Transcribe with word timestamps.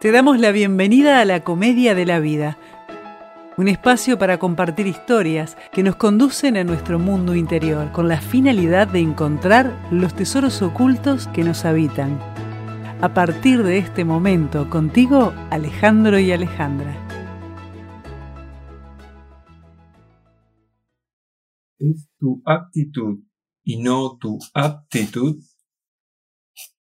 Te 0.00 0.12
damos 0.12 0.38
la 0.38 0.52
bienvenida 0.52 1.20
a 1.20 1.24
la 1.24 1.42
Comedia 1.42 1.92
de 1.96 2.06
la 2.06 2.20
Vida, 2.20 2.56
un 3.56 3.66
espacio 3.66 4.16
para 4.16 4.38
compartir 4.38 4.86
historias 4.86 5.56
que 5.72 5.82
nos 5.82 5.96
conducen 5.96 6.56
a 6.56 6.62
nuestro 6.62 7.00
mundo 7.00 7.34
interior 7.34 7.90
con 7.90 8.06
la 8.06 8.20
finalidad 8.20 8.86
de 8.86 9.00
encontrar 9.00 9.76
los 9.90 10.14
tesoros 10.14 10.62
ocultos 10.62 11.26
que 11.26 11.42
nos 11.42 11.64
habitan. 11.64 12.16
A 13.00 13.12
partir 13.12 13.64
de 13.64 13.78
este 13.78 14.04
momento, 14.04 14.70
contigo, 14.70 15.34
Alejandro 15.50 16.20
y 16.20 16.30
Alejandra. 16.30 16.94
Es 21.80 22.08
tu 22.20 22.40
actitud 22.44 23.18
y 23.64 23.82
no 23.82 24.16
tu 24.16 24.38
aptitud 24.54 25.42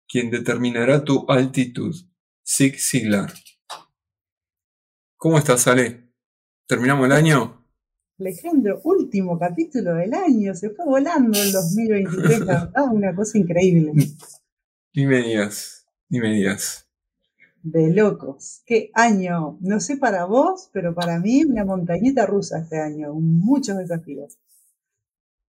quien 0.05 0.29
determinará 0.31 1.05
tu 1.05 1.25
altitud. 1.29 1.95
Zig 2.47 2.79
Ziglar. 2.79 3.33
¿Cómo 5.17 5.39
estás, 5.39 5.65
Ale? 5.67 6.11
¿Terminamos 6.67 7.07
el 7.07 7.11
año? 7.11 7.65
Alejandro, 8.19 8.81
último 8.83 9.39
capítulo 9.39 9.95
del 9.95 10.13
año, 10.13 10.53
se 10.53 10.69
fue 10.69 10.85
volando 10.85 11.41
el 11.41 11.51
2023, 11.51 12.41
una 12.91 13.15
cosa 13.15 13.39
increíble. 13.39 13.93
Ni 14.93 15.05
me 15.07 15.23
digas, 15.23 15.87
ni 16.07 16.19
me 16.19 16.35
digas. 16.35 16.87
De 17.63 17.91
locos, 17.91 18.61
qué 18.67 18.91
año, 18.93 19.57
no 19.61 19.79
sé 19.79 19.97
para 19.97 20.25
vos, 20.25 20.69
pero 20.71 20.93
para 20.93 21.19
mí 21.19 21.43
una 21.43 21.65
montañita 21.65 22.27
rusa 22.27 22.59
este 22.59 22.79
año, 22.79 23.15
muchos 23.15 23.77
desafíos. 23.77 24.37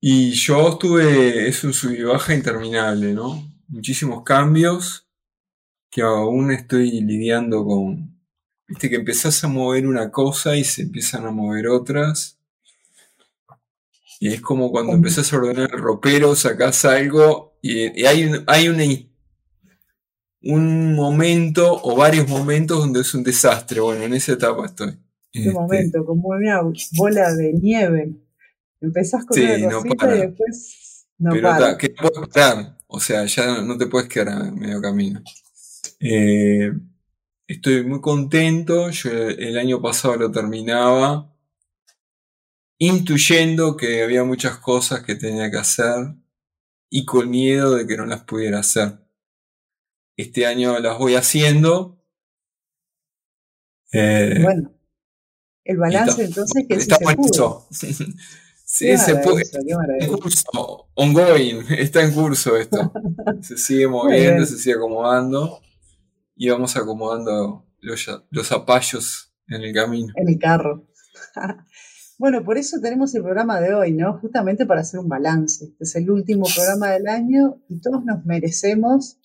Y 0.02 0.32
yo 0.32 0.70
estuve, 0.70 1.48
es 1.48 1.64
un 1.64 1.74
sub 1.74 1.92
y 1.92 2.02
baja 2.02 2.34
interminable, 2.34 3.14
¿no? 3.14 3.44
Muchísimos 3.68 4.24
cambios, 4.24 5.09
que 5.90 6.02
aún 6.02 6.52
estoy 6.52 7.02
lidiando 7.02 7.66
con, 7.66 8.20
viste 8.68 8.90
que 8.90 8.98
empezás 8.98 9.44
a 9.44 9.48
mover 9.48 9.88
una 9.88 10.12
cosa 10.12 10.56
y 10.56 10.64
se 10.64 10.84
empiezan 10.84 11.26
a 11.26 11.32
mover 11.32 11.68
otras. 11.68 12.38
Y 14.20 14.34
es 14.34 14.42
como 14.42 14.72
cuando 14.72 14.94
empezás 14.94 15.32
a 15.32 15.38
ordenar 15.38 15.70
el 15.74 15.80
ropero, 15.80 16.36
sacás 16.36 16.84
algo 16.86 17.58
y, 17.62 18.06
hay, 18.06 18.26
un, 18.26 18.44
hay 18.48 18.68
una, 18.68 18.84
un 20.44 20.96
momento 20.96 21.80
o 21.84 21.96
varios 21.96 22.28
momentos 22.28 22.80
donde 22.80 23.02
es 23.02 23.14
un 23.14 23.24
desastre. 23.24 23.80
Bueno, 23.80 24.04
en 24.04 24.14
esa 24.14 24.34
etapa 24.34 24.66
estoy. 24.66 24.88
Un 24.88 24.98
este, 25.42 25.52
momento, 25.52 26.06
como 26.06 26.30
una 26.30 26.62
bola 26.98 27.34
de 27.34 27.54
nieve. 27.54 28.16
Empezás 28.82 29.26
con 29.26 29.40
una 29.40 29.72
cosita 29.72 30.16
y 30.16 30.20
después 30.20 31.08
no 31.18 31.32
Pero 31.32 31.50
para. 31.50 31.78
que 31.78 31.90
no 31.90 32.10
puedes 32.10 32.30
parar. 32.30 32.78
O 32.88 33.00
sea, 33.00 33.26
ya 33.26 33.62
no 33.62 33.78
te 33.78 33.88
puedes 33.88 34.10
quedar 34.10 34.30
a 34.30 34.52
medio 34.52 34.82
camino. 34.82 35.22
Eh, 36.00 36.72
estoy 37.48 37.84
muy 37.86 38.02
contento. 38.02 38.90
Yo 38.90 39.12
el 39.12 39.58
año 39.58 39.82
pasado 39.82 40.16
lo 40.16 40.32
terminaba 40.32 41.30
intuyendo 42.80 43.76
que 43.76 44.02
había 44.02 44.24
muchas 44.24 44.58
cosas 44.58 45.04
que 45.04 45.16
tenía 45.16 45.52
que 45.52 45.58
hacer 45.58 46.16
y 46.90 47.06
con 47.06 47.30
miedo 47.30 47.76
de 47.76 47.86
que 47.86 47.98
no 47.98 48.06
las 48.06 48.24
pudiera 48.24 48.60
hacer. 48.60 49.00
Este 50.16 50.46
año 50.46 50.80
las 50.80 50.98
voy 50.98 51.16
haciendo. 51.16 52.02
Eh, 53.92 54.40
bueno, 54.42 54.72
el 55.66 55.78
balance 55.78 56.24
entonces 56.24 56.66
que 56.68 56.76
está 56.76 56.96
se 56.96 57.16
pudo. 57.16 57.68
sí, 57.72 58.98
se 58.98 59.16
puede. 59.18 59.44
En 60.00 60.18
curso, 60.18 60.90
ongoing, 60.94 61.66
está 61.70 62.02
en 62.02 62.14
curso 62.14 62.56
esto. 62.56 62.94
se 63.42 63.58
sigue 63.58 63.88
moviendo, 63.88 64.46
se 64.46 64.58
sigue 64.58 64.76
acomodando 64.76 65.62
y 66.40 66.50
vamos 66.50 66.78
acomodando 66.78 67.66
los, 67.82 68.08
los 68.32 68.48
zapallos 68.48 69.34
en 69.50 69.62
el 69.62 69.74
camino. 69.74 70.14
En 70.16 70.30
el 70.30 70.40
carro. 70.40 70.88
bueno, 72.18 72.46
por 72.46 72.58
eso 72.58 72.80
tenemos 72.82 73.14
el 73.14 73.24
programa 73.24 73.60
de 73.60 73.74
hoy, 73.74 73.92
¿no? 73.92 74.20
Justamente 74.20 74.66
para 74.66 74.80
hacer 74.80 75.02
un 75.02 75.10
balance. 75.10 75.66
Este 75.66 75.84
es 75.84 75.96
el 75.98 76.10
último 76.10 76.46
programa 76.56 76.92
del 76.92 77.10
año 77.10 77.62
y 77.68 77.82
todos 77.82 78.06
nos 78.06 78.26
merecemos 78.26 79.20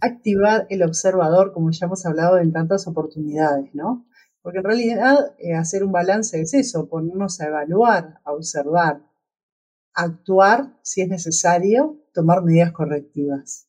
activar 0.00 0.66
el 0.68 0.82
observador, 0.82 1.52
como 1.52 1.70
ya 1.70 1.86
hemos 1.86 2.04
hablado 2.04 2.38
en 2.38 2.52
tantas 2.52 2.88
oportunidades, 2.88 3.72
¿no? 3.72 4.08
Porque 4.42 4.58
en 4.58 4.64
realidad 4.64 5.36
eh, 5.38 5.54
hacer 5.54 5.84
un 5.84 5.92
balance 5.92 6.40
es 6.40 6.54
eso, 6.54 6.88
ponernos 6.88 7.40
a 7.40 7.46
evaluar, 7.46 8.20
a 8.24 8.32
observar, 8.32 9.00
actuar 9.94 10.76
si 10.82 11.02
es 11.02 11.08
necesario, 11.08 12.02
tomar 12.12 12.42
medidas 12.42 12.72
correctivas. 12.72 13.67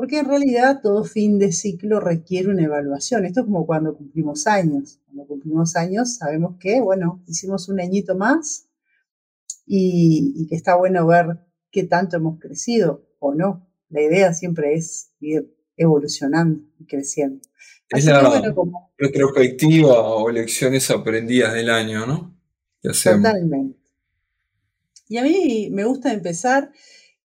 Porque 0.00 0.16
en 0.16 0.24
realidad 0.24 0.80
todo 0.82 1.04
fin 1.04 1.38
de 1.38 1.52
ciclo 1.52 2.00
requiere 2.00 2.48
una 2.48 2.62
evaluación. 2.62 3.26
Esto 3.26 3.40
es 3.40 3.44
como 3.44 3.66
cuando 3.66 3.94
cumplimos 3.94 4.46
años. 4.46 4.98
Cuando 5.04 5.26
cumplimos 5.26 5.76
años 5.76 6.16
sabemos 6.16 6.56
que, 6.58 6.80
bueno, 6.80 7.22
hicimos 7.26 7.68
un 7.68 7.80
añito 7.80 8.16
más 8.16 8.66
y, 9.66 10.46
que 10.48 10.56
está 10.56 10.76
bueno 10.76 11.06
ver 11.06 11.40
qué 11.70 11.82
tanto 11.82 12.16
hemos 12.16 12.40
crecido 12.40 13.10
o 13.18 13.34
no. 13.34 13.68
La 13.90 14.00
idea 14.00 14.32
siempre 14.32 14.72
es 14.72 15.10
ir 15.20 15.54
evolucionando 15.76 16.62
y 16.78 16.86
creciendo. 16.86 17.42
Es 17.90 18.06
la 18.06 18.54
retrospectiva 18.96 20.00
o 20.00 20.30
lecciones 20.30 20.90
aprendidas 20.90 21.52
del 21.52 21.68
año, 21.68 22.06
¿no? 22.06 22.34
Totalmente. 22.80 23.78
Y 25.10 25.18
a 25.18 25.24
mí 25.24 25.68
me 25.70 25.84
gusta 25.84 26.10
empezar 26.10 26.72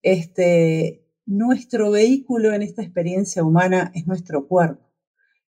este, 0.01 1.04
nuestro 1.25 1.91
vehículo 1.91 2.53
en 2.53 2.61
esta 2.61 2.81
experiencia 2.81 3.43
humana 3.43 3.91
es 3.95 4.07
nuestro 4.07 4.47
cuerpo. 4.47 4.85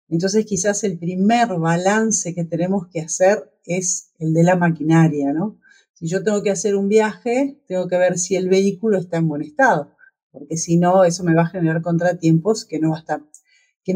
Entonces 0.09 0.45
quizás 0.45 0.83
el 0.83 0.99
primer 0.99 1.47
balance 1.47 2.33
que 2.33 2.43
tenemos 2.43 2.87
que 2.87 2.99
hacer 2.99 3.53
es 3.65 4.11
el 4.19 4.33
de 4.33 4.43
la 4.43 4.57
maquinaria, 4.57 5.31
¿no? 5.31 5.57
Si 5.93 6.07
yo 6.07 6.23
tengo 6.23 6.43
que 6.43 6.51
hacer 6.51 6.75
un 6.75 6.89
viaje, 6.89 7.61
tengo 7.67 7.87
que 7.87 7.97
ver 7.97 8.17
si 8.17 8.35
el 8.35 8.49
vehículo 8.49 8.97
está 8.97 9.17
en 9.17 9.27
buen 9.27 9.43
estado, 9.43 9.91
porque 10.31 10.57
si 10.57 10.77
no, 10.77 11.05
eso 11.05 11.23
me 11.23 11.35
va 11.35 11.43
a 11.43 11.49
generar 11.49 11.81
contratiempos 11.81 12.65
que 12.65 12.79
no, 12.79 12.91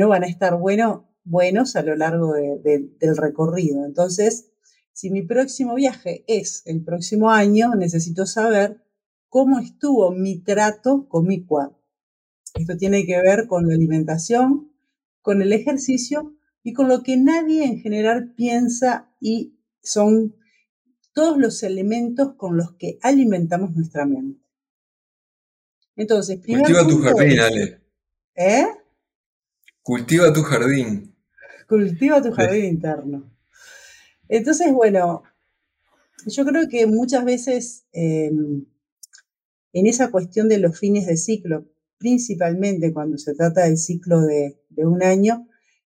van 0.07 0.23
a 0.23 0.27
estar 0.27 0.57
bueno, 0.57 1.09
buenos 1.23 1.75
a 1.75 1.81
lo 1.81 1.95
largo 1.95 2.33
del 2.33 3.17
recorrido. 3.17 3.85
Entonces, 3.85 4.51
si 4.93 5.09
mi 5.09 5.23
próximo 5.23 5.75
viaje 5.75 6.23
es 6.27 6.61
el 6.65 6.83
próximo 6.83 7.31
año, 7.31 7.75
necesito 7.75 8.25
saber 8.25 8.84
cómo 9.35 9.59
estuvo 9.59 10.11
mi 10.11 10.39
trato 10.39 11.09
con 11.09 11.27
mi 11.27 11.43
cuerpo. 11.43 11.77
Esto 12.53 12.77
tiene 12.77 13.05
que 13.05 13.21
ver 13.21 13.47
con 13.47 13.67
la 13.67 13.75
alimentación, 13.75 14.71
con 15.21 15.41
el 15.41 15.51
ejercicio 15.51 16.37
y 16.63 16.71
con 16.71 16.87
lo 16.87 17.03
que 17.03 17.17
nadie 17.17 17.65
en 17.65 17.81
general 17.81 18.31
piensa 18.33 19.13
y 19.19 19.59
son 19.83 20.37
todos 21.11 21.37
los 21.37 21.63
elementos 21.63 22.35
con 22.35 22.55
los 22.55 22.75
que 22.75 22.97
alimentamos 23.01 23.75
nuestra 23.75 24.05
mente. 24.05 24.41
Entonces, 25.97 26.39
primero. 26.39 26.63
Cultiva 26.63 26.87
tu 26.87 27.01
jardín, 27.01 27.39
Ale. 27.41 27.81
¿Eh? 28.35 28.67
Cultiva 29.81 30.31
tu 30.31 30.43
jardín. 30.43 31.13
Cultiva 31.67 32.21
tu 32.21 32.31
jardín 32.31 32.63
interno. 32.63 33.29
Entonces, 34.29 34.71
bueno, 34.71 35.23
yo 36.25 36.45
creo 36.45 36.69
que 36.69 36.87
muchas 36.87 37.25
veces 37.25 37.85
em, 37.91 38.65
en 39.75 39.87
esa 39.87 40.09
cuestión 40.09 40.47
de 40.47 40.57
los 40.57 40.79
fines 40.79 41.05
de 41.05 41.17
ciclo, 41.17 41.65
principalmente 41.97 42.93
cuando 42.93 43.17
se 43.17 43.35
trata 43.35 43.65
del 43.65 43.77
ciclo 43.77 44.21
de, 44.21 44.57
un 44.77 45.03
año, 45.03 45.49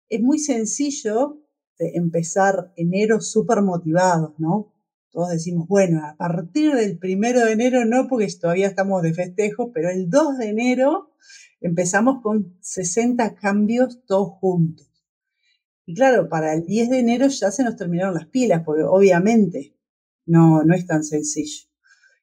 es 0.08 0.20
muy 0.20 0.38
sencillo 0.38 1.42
empezar 1.78 2.72
enero 2.76 3.20
súper 3.20 3.60
motivados, 3.60 4.38
¿no? 4.38 4.72
Todos 5.10 5.30
decimos, 5.30 5.66
bueno, 5.66 6.00
a 6.06 6.16
partir 6.16 6.72
del 6.74 6.96
primero 6.96 7.44
de 7.44 7.52
enero 7.52 7.84
no, 7.84 8.06
porque 8.06 8.28
todavía 8.40 8.68
estamos 8.68 9.02
de 9.02 9.14
festejo, 9.14 9.72
pero 9.72 9.90
el 9.90 10.08
2 10.08 10.38
de 10.38 10.48
enero 10.48 11.10
empezamos 11.60 12.22
con 12.22 12.56
60 12.60 13.34
cambios 13.34 14.04
todos 14.06 14.28
juntos. 14.38 14.88
Y 15.86 15.94
claro, 15.94 16.28
para 16.28 16.54
el 16.54 16.64
10 16.66 16.88
de 16.88 16.98
enero 17.00 17.26
ya 17.26 17.50
se 17.50 17.64
nos 17.64 17.74
terminaron 17.74 18.14
las 18.14 18.26
pilas, 18.26 18.62
porque 18.64 18.84
obviamente 18.84 19.74
no, 20.24 20.62
no 20.62 20.72
es 20.72 20.86
tan 20.86 21.02
sencillo. 21.02 21.71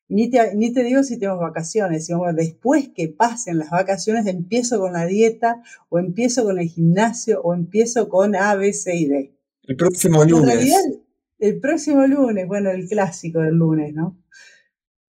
Ni 0.09 0.29
te, 0.31 0.55
ni 0.55 0.73
te 0.73 0.83
digo 0.83 1.03
si 1.03 1.19
tenemos 1.19 1.39
vacaciones, 1.39 2.07
sino 2.07 2.33
después 2.33 2.89
que 2.89 3.09
pasen 3.09 3.59
las 3.59 3.69
vacaciones 3.69 4.25
empiezo 4.25 4.79
con 4.79 4.93
la 4.93 5.05
dieta 5.05 5.61
o 5.89 5.99
empiezo 5.99 6.43
con 6.43 6.59
el 6.59 6.67
gimnasio 6.67 7.41
o 7.41 7.53
empiezo 7.53 8.09
con 8.09 8.35
A, 8.35 8.55
B, 8.55 8.73
C 8.73 8.95
y 8.95 9.05
D. 9.05 9.35
El 9.63 9.75
próximo 9.75 10.25
lunes. 10.25 10.49
En 10.49 10.57
realidad, 10.57 10.81
el 11.37 11.59
próximo 11.59 12.07
lunes, 12.07 12.47
bueno, 12.47 12.71
el 12.71 12.87
clásico 12.87 13.39
del 13.39 13.55
lunes, 13.55 13.93
¿no? 13.93 14.17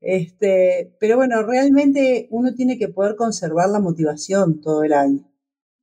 Este, 0.01 0.95
pero 1.01 1.17
bueno, 1.17 1.43
realmente 1.43 2.29
uno 2.31 2.55
tiene 2.55 2.79
que 2.79 2.89
poder 2.89 3.17
conservar 3.17 3.69
la 3.71 3.81
motivación 3.81 4.61
todo 4.61 4.85
el 4.85 4.93
año. 4.93 5.31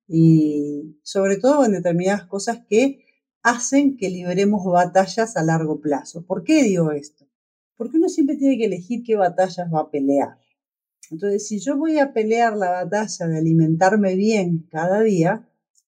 Y 0.07 0.99
sobre 1.03 1.37
todo 1.37 1.65
en 1.65 1.73
determinadas 1.73 2.25
cosas 2.25 2.59
que 2.67 3.03
hacen 3.43 3.97
que 3.97 4.09
libremos 4.09 4.63
batallas 4.65 5.37
a 5.37 5.43
largo 5.43 5.79
plazo. 5.79 6.25
¿Por 6.25 6.43
qué 6.43 6.63
digo 6.63 6.91
esto? 6.91 7.26
Porque 7.77 7.97
uno 7.97 8.09
siempre 8.09 8.35
tiene 8.35 8.57
que 8.57 8.65
elegir 8.65 9.03
qué 9.03 9.15
batallas 9.15 9.71
va 9.73 9.81
a 9.81 9.91
pelear. 9.91 10.37
Entonces, 11.09 11.47
si 11.47 11.59
yo 11.59 11.77
voy 11.77 11.99
a 11.99 12.11
pelear 12.11 12.57
la 12.57 12.71
batalla 12.71 13.27
de 13.27 13.37
alimentarme 13.37 14.15
bien 14.15 14.67
cada 14.69 15.01
día, 15.01 15.47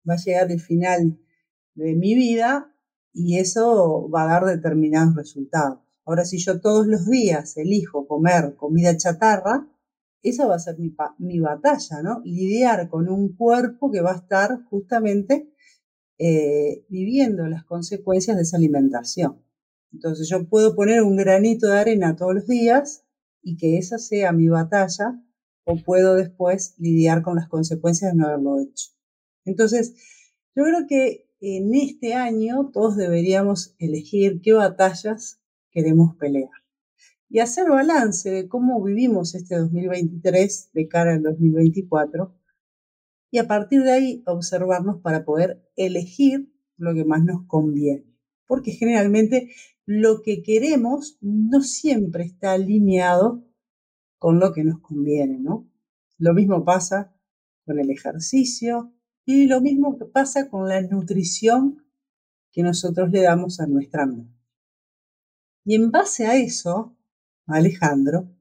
va 0.08 0.14
a 0.14 0.18
llegar 0.18 0.50
el 0.52 0.60
final 0.60 1.18
de 1.74 1.94
mi 1.94 2.14
vida 2.14 2.72
y 3.12 3.38
eso 3.38 4.08
va 4.08 4.22
a 4.22 4.26
dar 4.26 4.44
determinados 4.44 5.16
resultados. 5.16 5.80
Ahora, 6.04 6.24
si 6.24 6.38
yo 6.38 6.60
todos 6.60 6.86
los 6.86 7.06
días 7.06 7.56
elijo 7.56 8.06
comer 8.06 8.54
comida 8.56 8.96
chatarra, 8.96 9.66
esa 10.22 10.46
va 10.46 10.56
a 10.56 10.58
ser 10.58 10.76
mi, 11.18 11.40
batalla, 11.40 12.02
¿no? 12.02 12.20
Lidiar 12.24 12.88
con 12.88 13.08
un 13.08 13.34
cuerpo 13.36 13.90
que 13.90 14.02
va 14.02 14.12
a 14.12 14.16
estar 14.16 14.64
justamente 14.64 15.50
eh, 16.18 16.84
viviendo 16.88 17.46
las 17.46 17.64
consecuencias 17.64 18.36
de 18.36 18.42
esa 18.42 18.58
alimentación. 18.58 19.42
Entonces 19.92 20.28
yo 20.28 20.48
puedo 20.48 20.74
poner 20.74 21.02
un 21.02 21.16
granito 21.16 21.66
de 21.66 21.78
arena 21.78 22.16
todos 22.16 22.34
los 22.34 22.46
días 22.46 23.04
y 23.42 23.56
que 23.56 23.78
esa 23.78 23.98
sea 23.98 24.32
mi 24.32 24.48
batalla 24.48 25.20
o 25.64 25.76
puedo 25.76 26.14
después 26.14 26.74
lidiar 26.78 27.22
con 27.22 27.36
las 27.36 27.48
consecuencias 27.48 28.12
de 28.12 28.18
no 28.18 28.26
haberlo 28.26 28.60
hecho. 28.60 28.90
Entonces, 29.44 29.94
yo 30.54 30.64
creo 30.64 30.86
que 30.88 31.28
en 31.40 31.74
este 31.74 32.14
año 32.14 32.70
todos 32.72 32.96
deberíamos 32.96 33.74
elegir 33.78 34.40
qué 34.42 34.52
batallas 34.52 35.40
queremos 35.70 36.16
pelear 36.16 36.50
y 37.30 37.38
hacer 37.38 37.70
balance 37.70 38.28
de 38.28 38.48
cómo 38.48 38.82
vivimos 38.82 39.34
este 39.34 39.56
2023 39.56 40.70
de 40.72 40.88
cara 40.88 41.14
al 41.14 41.22
2024 41.22 42.34
y 43.30 43.38
a 43.38 43.46
partir 43.46 43.84
de 43.84 43.92
ahí 43.92 44.22
observarnos 44.26 45.00
para 45.00 45.24
poder 45.24 45.64
elegir 45.76 46.52
lo 46.76 46.92
que 46.92 47.04
más 47.04 47.22
nos 47.22 47.46
conviene. 47.46 48.04
Porque 48.46 48.72
generalmente 48.72 49.50
lo 49.92 50.22
que 50.22 50.40
queremos 50.40 51.18
no 51.20 51.62
siempre 51.62 52.22
está 52.22 52.52
alineado 52.52 53.44
con 54.18 54.38
lo 54.38 54.52
que 54.52 54.62
nos 54.62 54.78
conviene, 54.78 55.40
¿no? 55.40 55.68
Lo 56.16 56.32
mismo 56.32 56.64
pasa 56.64 57.12
con 57.66 57.80
el 57.80 57.90
ejercicio 57.90 58.94
y 59.24 59.48
lo 59.48 59.60
mismo 59.60 59.98
pasa 60.12 60.48
con 60.48 60.68
la 60.68 60.80
nutrición 60.80 61.84
que 62.52 62.62
nosotros 62.62 63.10
le 63.10 63.22
damos 63.22 63.58
a 63.58 63.66
nuestra 63.66 64.06
mente. 64.06 64.32
Y 65.64 65.74
en 65.74 65.90
base 65.90 66.24
a 66.24 66.36
eso, 66.36 66.96
Alejandro, 67.46 68.32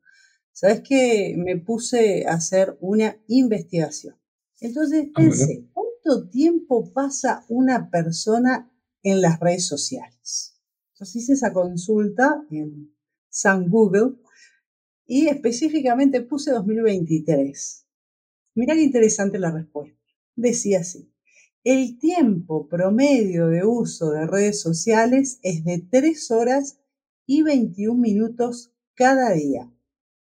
sabes 0.51 0.81
que 0.81 1.33
me 1.35 1.57
puse 1.57 2.27
a 2.27 2.33
hacer 2.33 2.77
una 2.79 3.17
investigación. 3.25 4.15
Entonces 4.59 5.07
pensé, 5.15 5.67
¿cuánto 5.73 6.29
tiempo 6.29 6.93
pasa 6.93 7.43
una 7.49 7.89
persona 7.89 8.71
en 9.01 9.23
las 9.23 9.39
redes 9.39 9.65
sociales? 9.65 10.58
Entonces 10.99 11.23
hice 11.23 11.33
esa 11.33 11.53
consulta 11.53 12.45
en 12.51 12.93
San 13.29 13.69
Google 13.69 14.17
y 15.05 15.27
específicamente 15.27 16.19
puse 16.19 16.51
2023. 16.51 17.85
Mira 18.55 18.75
qué 18.75 18.83
interesante 18.83 19.39
la 19.39 19.51
respuesta. 19.51 19.97
Decía 20.35 20.79
así, 20.79 21.09
el 21.63 21.97
tiempo 21.99 22.67
promedio 22.67 23.47
de 23.47 23.63
uso 23.63 24.11
de 24.11 24.27
redes 24.27 24.59
sociales 24.59 25.39
es 25.41 25.63
de 25.63 25.79
3 25.89 26.31
horas 26.31 26.79
y 27.25 27.43
21 27.43 27.99
minutos 27.99 28.73
cada 28.93 29.31
día 29.31 29.71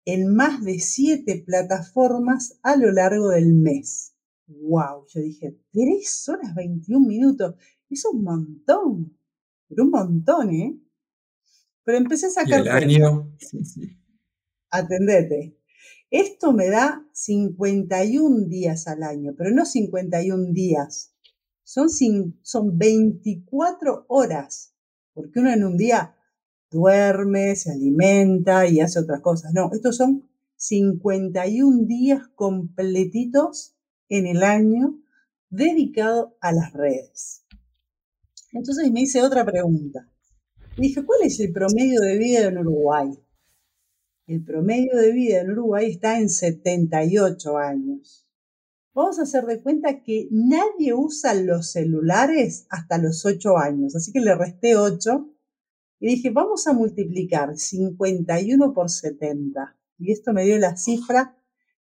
en 0.05 0.35
más 0.35 0.63
de 0.63 0.79
7 0.79 1.43
plataformas 1.47 2.59
a 2.63 2.77
lo 2.77 2.93
largo 2.93 3.31
del 3.31 3.55
mes 3.55 4.13
wow, 4.47 5.05
yo 5.09 5.21
dije, 5.21 5.59
tres 5.73 6.29
horas 6.29 6.55
21 6.55 7.07
minutos, 7.07 7.55
es 7.91 8.05
un 8.05 8.23
montón, 8.23 9.19
pero 9.69 9.85
un 9.85 9.91
montón, 9.91 10.51
¿eh? 10.51 10.79
Pero 11.85 11.99
empecé 11.99 12.27
a 12.27 12.31
sacar... 12.31 12.61
¿Y 12.61 12.63
el 12.63 12.69
año? 12.69 13.33
Atendete. 14.71 15.57
Esto 16.11 16.53
me 16.53 16.69
da 16.69 17.05
51 17.13 18.47
días 18.47 18.87
al 18.87 19.03
año, 19.03 19.35
pero 19.37 19.51
no 19.51 19.65
51 19.65 20.53
días, 20.53 21.13
son, 21.65 21.89
son 22.43 22.79
24 22.79 24.07
horas, 24.09 24.73
porque 25.13 25.41
uno 25.41 25.53
en 25.53 25.65
un 25.65 25.77
día 25.77 26.17
duerme, 26.71 27.57
se 27.57 27.73
alimenta 27.73 28.67
y 28.67 28.81
hace 28.81 29.01
otras 29.01 29.21
cosas. 29.21 29.53
No, 29.53 29.71
estos 29.73 29.97
son 29.97 30.29
51 30.57 31.87
días 31.87 32.23
completitos 32.35 33.75
en 34.09 34.27
el 34.27 34.43
año 34.43 35.01
dedicado 35.51 36.37
a 36.41 36.53
las 36.53 36.73
redes. 36.73 37.46
Entonces 38.53 38.91
me 38.91 39.03
hice 39.03 39.23
otra 39.23 39.45
pregunta. 39.45 40.09
dije, 40.77 41.05
¿cuál 41.05 41.21
es 41.23 41.39
el 41.41 41.53
promedio 41.53 42.01
de 42.01 42.19
vida 42.19 42.47
en 42.47 42.59
Uruguay? 42.59 43.11
El 44.27 44.45
promedio 44.45 44.97
de 44.97 45.13
vida 45.13 45.41
en 45.41 45.53
Uruguay 45.53 45.91
está 45.91 46.19
en 46.19 46.29
78 46.29 47.57
años. 47.59 48.27
Vamos 48.95 49.19
a 49.19 49.23
hacer 49.23 49.45
de 49.45 49.63
cuenta 49.63 50.03
que 50.03 50.29
nadie 50.31 50.95
usa 50.95 51.35
los 51.35 51.71
celulares 51.71 52.67
hasta 52.71 52.99
los 52.99 53.27
8 53.27 53.59
años, 53.59 53.95
así 53.95 54.13
que 54.13 54.21
le 54.21 54.35
resté 54.35 54.77
8 54.77 55.31
y 56.01 56.09
dije, 56.09 56.31
vamos 56.31 56.67
a 56.67 56.73
multiplicar 56.73 57.57
51 57.57 58.75
por 58.75 58.91
70. 58.91 59.77
Y 59.99 60.13
esto 60.13 60.33
me 60.33 60.45
dio 60.45 60.59
la 60.59 60.77
cifra 60.77 61.37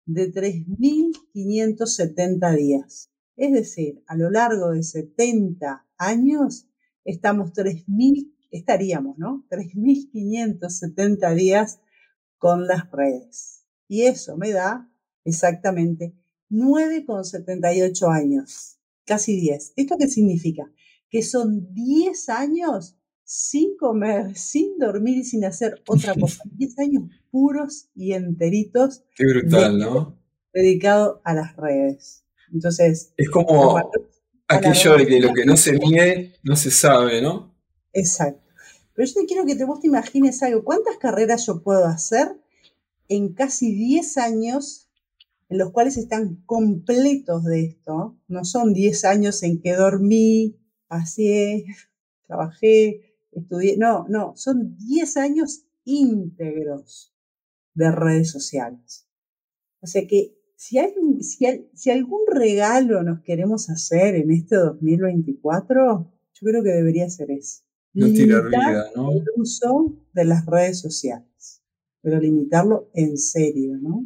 de 0.05 0.31
3.570 0.31 2.55
días. 2.55 3.11
Es 3.35 3.51
decir, 3.53 4.03
a 4.07 4.15
lo 4.15 4.29
largo 4.29 4.69
de 4.71 4.83
70 4.83 5.88
años 5.99 6.67
estamos 7.05 7.53
3.000, 7.53 8.33
estaríamos, 8.51 9.17
¿no? 9.17 9.45
3.570 9.49 11.35
días 11.35 11.79
con 12.37 12.65
las 12.67 12.89
redes. 12.91 13.65
Y 13.87 14.03
eso 14.03 14.37
me 14.37 14.51
da 14.51 14.89
exactamente 15.23 16.15
9,78 16.49 18.11
años, 18.11 18.79
casi 19.05 19.39
10. 19.39 19.73
¿Esto 19.75 19.97
qué 19.99 20.07
significa? 20.07 20.71
Que 21.09 21.21
son 21.21 21.73
10 21.73 22.29
años 22.29 22.95
sin 23.23 23.77
comer, 23.77 24.35
sin 24.35 24.77
dormir 24.79 25.19
y 25.19 25.23
sin 25.23 25.45
hacer 25.45 25.83
otra 25.87 26.15
cosa. 26.19 26.43
10 26.51 26.79
años 26.79 27.03
puros 27.29 27.89
y 27.93 28.13
enteritos. 28.13 29.03
Qué 29.15 29.25
brutal, 29.25 29.77
¿no? 29.77 30.19
Dedicado 30.53 31.21
a 31.23 31.35
las 31.35 31.55
redes. 31.55 32.25
Entonces. 32.51 33.13
Es 33.17 33.29
como 33.29 33.79
aquello 34.49 34.97
de 34.97 35.07
que 35.07 35.19
lo 35.19 35.33
que 35.33 35.45
no 35.45 35.55
se 35.55 35.73
mide 35.73 36.35
no 36.43 36.55
se 36.55 36.71
sabe, 36.71 37.21
¿no? 37.21 37.55
Exacto. 37.93 38.43
Pero 38.93 39.07
yo 39.07 39.21
te 39.21 39.25
quiero 39.25 39.45
que 39.45 39.55
te, 39.55 39.63
vos 39.63 39.79
te 39.79 39.87
imagines 39.87 40.43
algo. 40.43 40.63
¿Cuántas 40.63 40.97
carreras 40.97 41.45
yo 41.45 41.61
puedo 41.61 41.85
hacer 41.85 42.35
en 43.07 43.33
casi 43.33 43.73
10 43.73 44.17
años 44.17 44.89
en 45.47 45.57
los 45.57 45.71
cuales 45.71 45.97
están 45.97 46.43
completos 46.45 47.45
de 47.45 47.65
esto? 47.65 48.17
No 48.27 48.43
son 48.43 48.73
10 48.73 49.05
años 49.05 49.41
en 49.43 49.61
que 49.61 49.73
dormí, 49.73 50.57
pasé, 50.87 51.65
trabajé, 52.27 53.15
estudié, 53.31 53.77
no, 53.77 54.05
no, 54.09 54.33
son 54.35 54.75
10 54.77 55.17
años 55.17 55.63
íntegros 55.85 57.13
de 57.75 57.91
redes 57.91 58.31
sociales. 58.31 59.07
O 59.81 59.87
sea 59.87 60.05
que 60.07 60.38
si, 60.59 60.77
hay, 60.77 60.91
si, 61.73 61.89
algún 61.89 62.21
regalo 62.27 63.01
nos 63.03 63.21
queremos 63.21 63.69
hacer 63.69 64.15
en 64.15 64.31
este 64.31 64.57
2024, 64.57 66.11
yo 66.33 66.45
creo 66.45 66.63
que 66.63 66.69
debería 66.69 67.09
ser 67.09 67.31
ese. 67.31 67.63
No 67.93 68.07
tirar 68.11 68.49
vida, 68.49 68.85
¿no? 68.95 69.11
El 69.13 69.23
uso 69.37 69.97
de 70.13 70.25
las 70.25 70.45
redes 70.45 70.79
sociales, 70.79 71.63
pero 72.01 72.19
limitarlo 72.19 72.91
en 72.93 73.17
serio, 73.17 73.77
¿no? 73.77 74.05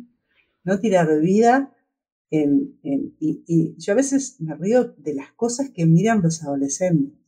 No 0.64 0.80
tirar 0.80 1.20
vida 1.22 1.76
en, 2.30 2.78
y 2.82 3.76
yo 3.78 3.94
a 3.94 3.96
veces 3.96 4.40
me 4.40 4.56
río 4.56 4.94
de 4.98 5.16
las 5.16 5.32
cosas 5.34 5.72
que 5.72 5.86
miran 5.86 6.22
los 6.22 6.44
adolescentes 6.44 7.24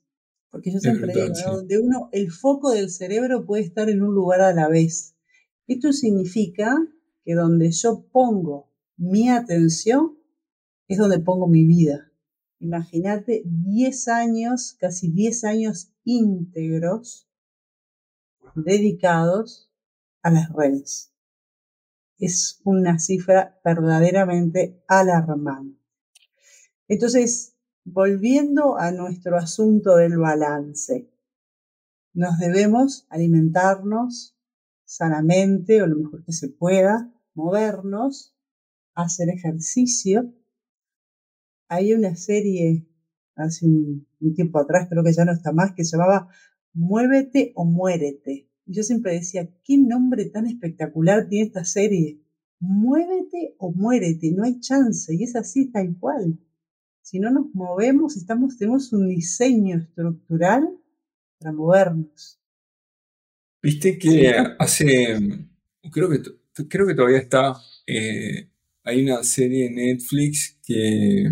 porque 0.51 0.72
yo 0.72 0.79
siempre 0.79 1.12
digo, 1.12 1.27
donde 1.51 1.79
uno, 1.79 2.08
el 2.13 2.32
foco 2.32 2.72
del 2.72 2.89
cerebro 2.89 3.46
puede 3.46 3.63
estar 3.63 3.89
en 3.89 4.01
un 4.01 4.15
lugar 4.15 4.39
a 4.39 4.53
la 4.53 4.70
vez. 4.70 5.17
Esto 5.67 5.91
significa 5.91 6.77
que 7.25 7.34
donde 7.34 7.72
yo 7.72 8.05
pongo 8.10 8.72
mi 8.98 9.30
atención 9.30 10.18
es 10.88 10.98
donde 10.98 11.20
pongo 11.20 11.48
mi 11.48 11.66
vida. 11.66 12.12
Imagínate 12.60 13.44
10 13.46 14.08
años, 14.08 14.75
casi 14.80 15.12
10 15.12 15.44
años 15.44 15.92
íntegros 16.04 17.28
dedicados 18.56 19.70
a 20.22 20.32
las 20.32 20.52
redes. 20.54 21.12
Es 22.18 22.62
una 22.64 23.00
cifra 23.00 23.60
verdaderamente 23.64 24.82
alarmante. 24.88 25.80
Entonces, 26.88 27.56
volviendo 27.84 28.78
a 28.78 28.92
nuestro 28.92 29.38
asunto 29.38 29.98
del 29.98 30.18
balance, 30.18 31.10
nos 32.14 32.40
debemos 32.40 33.06
alimentarnos 33.10 34.38
sanamente 34.86 35.82
o 35.82 35.88
lo 35.88 35.98
mejor 35.98 36.24
que 36.24 36.32
se 36.32 36.48
pueda, 36.48 37.12
movernos, 37.34 38.35
hacer 38.96 39.30
ejercicio. 39.30 40.34
Hay 41.68 41.94
una 41.94 42.16
serie 42.16 42.88
hace 43.36 43.66
un, 43.66 44.08
tiempo 44.36 44.60
atrás, 44.60 44.88
creo 44.90 45.04
que 45.04 45.14
ya 45.14 45.25
no 45.25 45.34
está 45.34 45.52
más, 45.52 45.74
que 45.74 45.84
se 45.84 45.98
llamaba 45.98 46.30
Muévete 46.74 47.52
o 47.56 47.66
Muérete. 47.66 48.50
Yo 48.66 48.82
siempre 48.82 49.14
decía, 49.14 49.48
qué 49.64 49.78
nombre 49.78 50.25
tan 50.25 50.48
espectacular 50.48 51.28
tiene 51.28 51.46
esta 51.46 51.64
serie. 51.64 52.20
Muévete 52.60 53.56
o 53.60 53.72
muérete, 53.72 54.32
no 54.32 54.44
hay 54.44 54.60
chance, 54.60 55.14
y 55.14 55.24
es 55.24 55.36
así 55.36 55.72
tal 55.72 55.96
cual. 56.00 56.40
Si 57.02 57.20
no 57.20 57.30
nos 57.30 57.54
movemos, 57.54 58.18
estamos, 58.18 58.58
tenemos 58.58 58.92
un 58.92 59.08
diseño 59.08 59.78
estructural 59.78 60.68
para 61.38 61.52
movernos. 61.52 62.40
Viste 63.62 64.00
que 64.00 64.34
hace, 64.58 65.20
creo 65.92 66.10
que, 66.10 66.22
creo 66.68 66.88
que 66.88 66.96
todavía 66.96 67.20
está, 67.20 67.56
eh, 67.86 68.50
hay 68.86 69.04
una 69.04 69.24
serie 69.24 69.65
en 69.65 69.75
Netflix 69.75 70.60
que, 70.63 71.25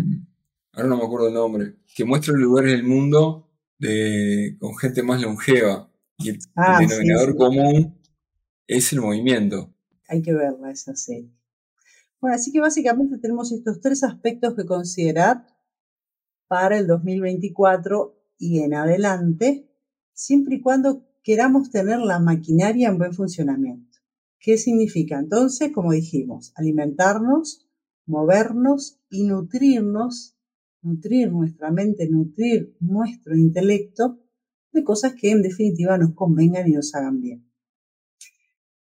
ahora 0.72 0.88
no 0.88 0.96
me 0.96 1.04
acuerdo 1.04 1.28
el 1.28 1.34
nombre, 1.34 1.76
que 1.94 2.04
muestra 2.04 2.34
lugares 2.34 2.72
del 2.72 2.82
mundo 2.82 3.48
de, 3.78 4.56
con 4.58 4.76
gente 4.76 5.02
más 5.02 5.22
longeva. 5.22 5.90
Y 6.18 6.30
el, 6.30 6.38
Ah, 6.56 6.78
sí, 6.80 6.86
denominador 6.86 7.30
sí. 7.30 7.36
común 7.36 8.00
es 8.66 8.92
el 8.92 9.00
movimiento. 9.00 9.72
Hay 10.08 10.20
que 10.20 10.32
verla 10.32 10.70
esa 10.70 10.96
serie. 10.96 11.30
Bueno, 12.20 12.36
así 12.36 12.52
que 12.52 12.60
básicamente 12.60 13.18
tenemos 13.18 13.52
estos 13.52 13.80
tres 13.80 14.02
aspectos 14.02 14.54
que 14.56 14.64
considerar 14.64 15.46
para 16.48 16.78
el 16.78 16.86
2024 16.86 18.20
y 18.38 18.60
en 18.60 18.74
adelante, 18.74 19.70
siempre 20.12 20.56
y 20.56 20.60
cuando 20.60 21.06
queramos 21.22 21.70
tener 21.70 22.00
la 22.00 22.18
maquinaria 22.18 22.88
en 22.88 22.98
buen 22.98 23.12
funcionamiento. 23.12 23.93
¿Qué 24.44 24.58
significa? 24.58 25.18
Entonces, 25.18 25.72
como 25.72 25.92
dijimos, 25.92 26.52
alimentarnos, 26.54 27.66
movernos 28.04 29.00
y 29.08 29.24
nutrirnos, 29.24 30.36
nutrir 30.82 31.32
nuestra 31.32 31.70
mente, 31.70 32.10
nutrir 32.10 32.76
nuestro 32.78 33.34
intelecto 33.34 34.18
de 34.70 34.84
cosas 34.84 35.14
que 35.14 35.30
en 35.30 35.40
definitiva 35.40 35.96
nos 35.96 36.12
convengan 36.12 36.68
y 36.68 36.72
nos 36.72 36.94
hagan 36.94 37.22
bien. 37.22 37.50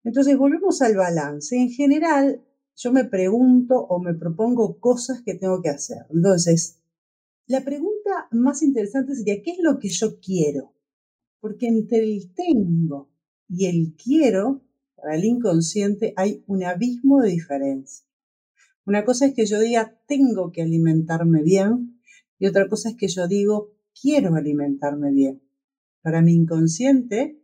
Entonces, 0.04 0.38
volvemos 0.38 0.84
al 0.84 0.96
balance. 0.96 1.56
En 1.56 1.72
general, 1.72 2.46
yo 2.76 2.92
me 2.92 3.06
pregunto 3.06 3.74
o 3.74 4.00
me 4.00 4.14
propongo 4.14 4.80
cosas 4.80 5.24
que 5.24 5.34
tengo 5.34 5.64
que 5.64 5.70
hacer. 5.70 6.06
Entonces, 6.12 6.80
la 7.48 7.66
pregunta 7.66 8.28
más 8.30 8.62
interesante 8.62 9.16
sería, 9.16 9.42
¿qué 9.42 9.54
es 9.54 9.60
lo 9.64 9.80
que 9.80 9.90
yo 9.90 10.20
quiero? 10.20 10.76
Porque 11.40 11.66
entre 11.66 12.04
el 12.04 12.36
tengo 12.36 13.10
y 13.48 13.66
el 13.66 13.96
quiero, 13.96 14.69
para 15.02 15.16
el 15.16 15.26
inconsciente 15.26 16.14
hay 16.16 16.44
un 16.48 16.64
abismo 16.64 17.22
de 17.22 17.30
diferencia. 17.30 18.06
Una 18.86 19.06
cosa 19.06 19.28
es 19.28 19.34
que 19.34 19.46
yo 19.46 19.60
diga, 19.60 20.00
tengo 20.08 20.52
que 20.52 20.62
alimentarme 20.62 21.44
bien, 21.44 22.02
y 22.40 22.48
otra 22.48 22.68
cosa 22.68 22.90
es 22.90 22.96
que 22.96 23.08
yo 23.08 23.28
digo, 23.28 23.76
quiero 24.02 24.36
alimentarme 24.36 25.12
bien. 25.12 25.42
Para 26.02 26.22
mi 26.22 26.34
inconsciente, 26.34 27.40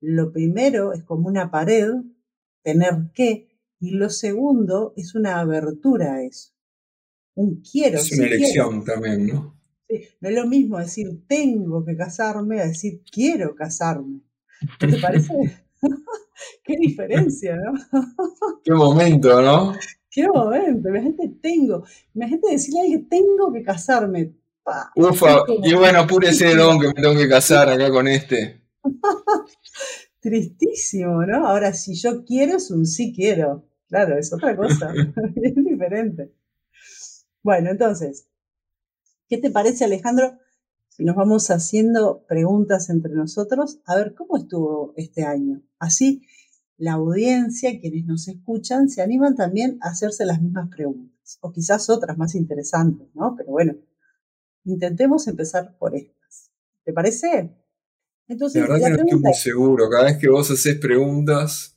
lo 0.00 0.32
primero 0.32 0.92
es 0.92 1.04
como 1.04 1.28
una 1.28 1.50
pared, 1.50 1.88
tener 2.62 3.10
que, 3.14 3.48
y 3.78 3.92
lo 3.92 4.10
segundo 4.10 4.92
es 4.96 5.14
una 5.14 5.38
abertura 5.38 6.14
a 6.14 6.22
eso. 6.22 6.52
Un 7.34 7.62
quiero. 7.62 7.98
Es 7.98 8.12
una 8.12 8.26
elección 8.26 8.84
también, 8.84 9.26
¿no? 9.26 9.60
Sí, 9.88 10.00
No 10.20 10.28
es 10.28 10.34
lo 10.34 10.46
mismo 10.46 10.78
decir 10.78 11.24
tengo 11.26 11.84
que 11.84 11.96
casarme 11.96 12.60
a 12.60 12.66
decir 12.66 13.02
quiero 13.10 13.54
casarme. 13.54 14.20
¿No 14.80 14.88
te 14.88 14.98
parece? 15.00 15.32
Qué 16.62 16.76
diferencia, 16.76 17.56
¿no? 17.56 17.72
Qué 18.64 18.72
momento, 18.72 19.40
¿no? 19.40 19.74
Qué 20.10 20.28
momento. 20.28 20.88
Imagínate 20.88 21.28
tengo. 21.40 21.84
Imagínate 22.14 22.52
decirle 22.52 22.80
a 22.80 22.82
alguien 22.82 23.08
tengo 23.08 23.52
que 23.52 23.62
casarme. 23.62 24.32
Pa, 24.62 24.90
Ufa, 24.96 25.42
y 25.62 25.74
bueno, 25.74 26.00
apúrese, 26.00 26.54
don, 26.54 26.80
que 26.80 26.88
me 26.88 26.94
tengo 26.94 27.14
que 27.14 27.28
casar 27.28 27.68
acá 27.68 27.90
con 27.90 28.08
este. 28.08 28.62
tristísimo, 30.20 31.26
¿no? 31.26 31.46
Ahora, 31.46 31.74
si 31.74 31.94
yo 31.94 32.24
quiero 32.24 32.56
es 32.56 32.70
un 32.70 32.86
sí 32.86 33.12
quiero. 33.14 33.66
Claro, 33.88 34.16
es 34.16 34.32
otra 34.32 34.56
cosa. 34.56 34.92
es 35.36 35.54
diferente. 35.54 36.32
Bueno, 37.42 37.70
entonces, 37.70 38.26
¿qué 39.28 39.36
te 39.36 39.50
parece, 39.50 39.84
Alejandro? 39.84 40.38
Si 40.96 41.02
nos 41.02 41.16
vamos 41.16 41.50
haciendo 41.50 42.24
preguntas 42.28 42.88
entre 42.88 43.14
nosotros, 43.14 43.80
a 43.84 43.96
ver 43.96 44.14
cómo 44.14 44.36
estuvo 44.36 44.94
este 44.96 45.24
año. 45.24 45.60
Así, 45.80 46.22
la 46.76 46.92
audiencia, 46.92 47.80
quienes 47.80 48.06
nos 48.06 48.28
escuchan, 48.28 48.88
se 48.88 49.02
animan 49.02 49.34
también 49.34 49.76
a 49.80 49.88
hacerse 49.88 50.24
las 50.24 50.40
mismas 50.40 50.68
preguntas, 50.68 51.38
o 51.40 51.50
quizás 51.50 51.90
otras 51.90 52.16
más 52.16 52.36
interesantes, 52.36 53.08
¿no? 53.14 53.34
Pero 53.36 53.50
bueno, 53.50 53.74
intentemos 54.62 55.26
empezar 55.26 55.76
por 55.78 55.96
estas. 55.96 56.52
¿Te 56.84 56.92
parece? 56.92 57.50
La 58.28 58.32
Entonces, 58.34 58.62
verdad 58.62 58.78
la 58.78 58.86
que 58.86 58.92
no 58.92 59.02
estoy 59.02 59.18
muy 59.18 59.34
seguro. 59.34 59.90
Cada 59.90 60.04
vez 60.04 60.18
que 60.18 60.28
vos 60.28 60.48
haces 60.48 60.78
preguntas, 60.78 61.76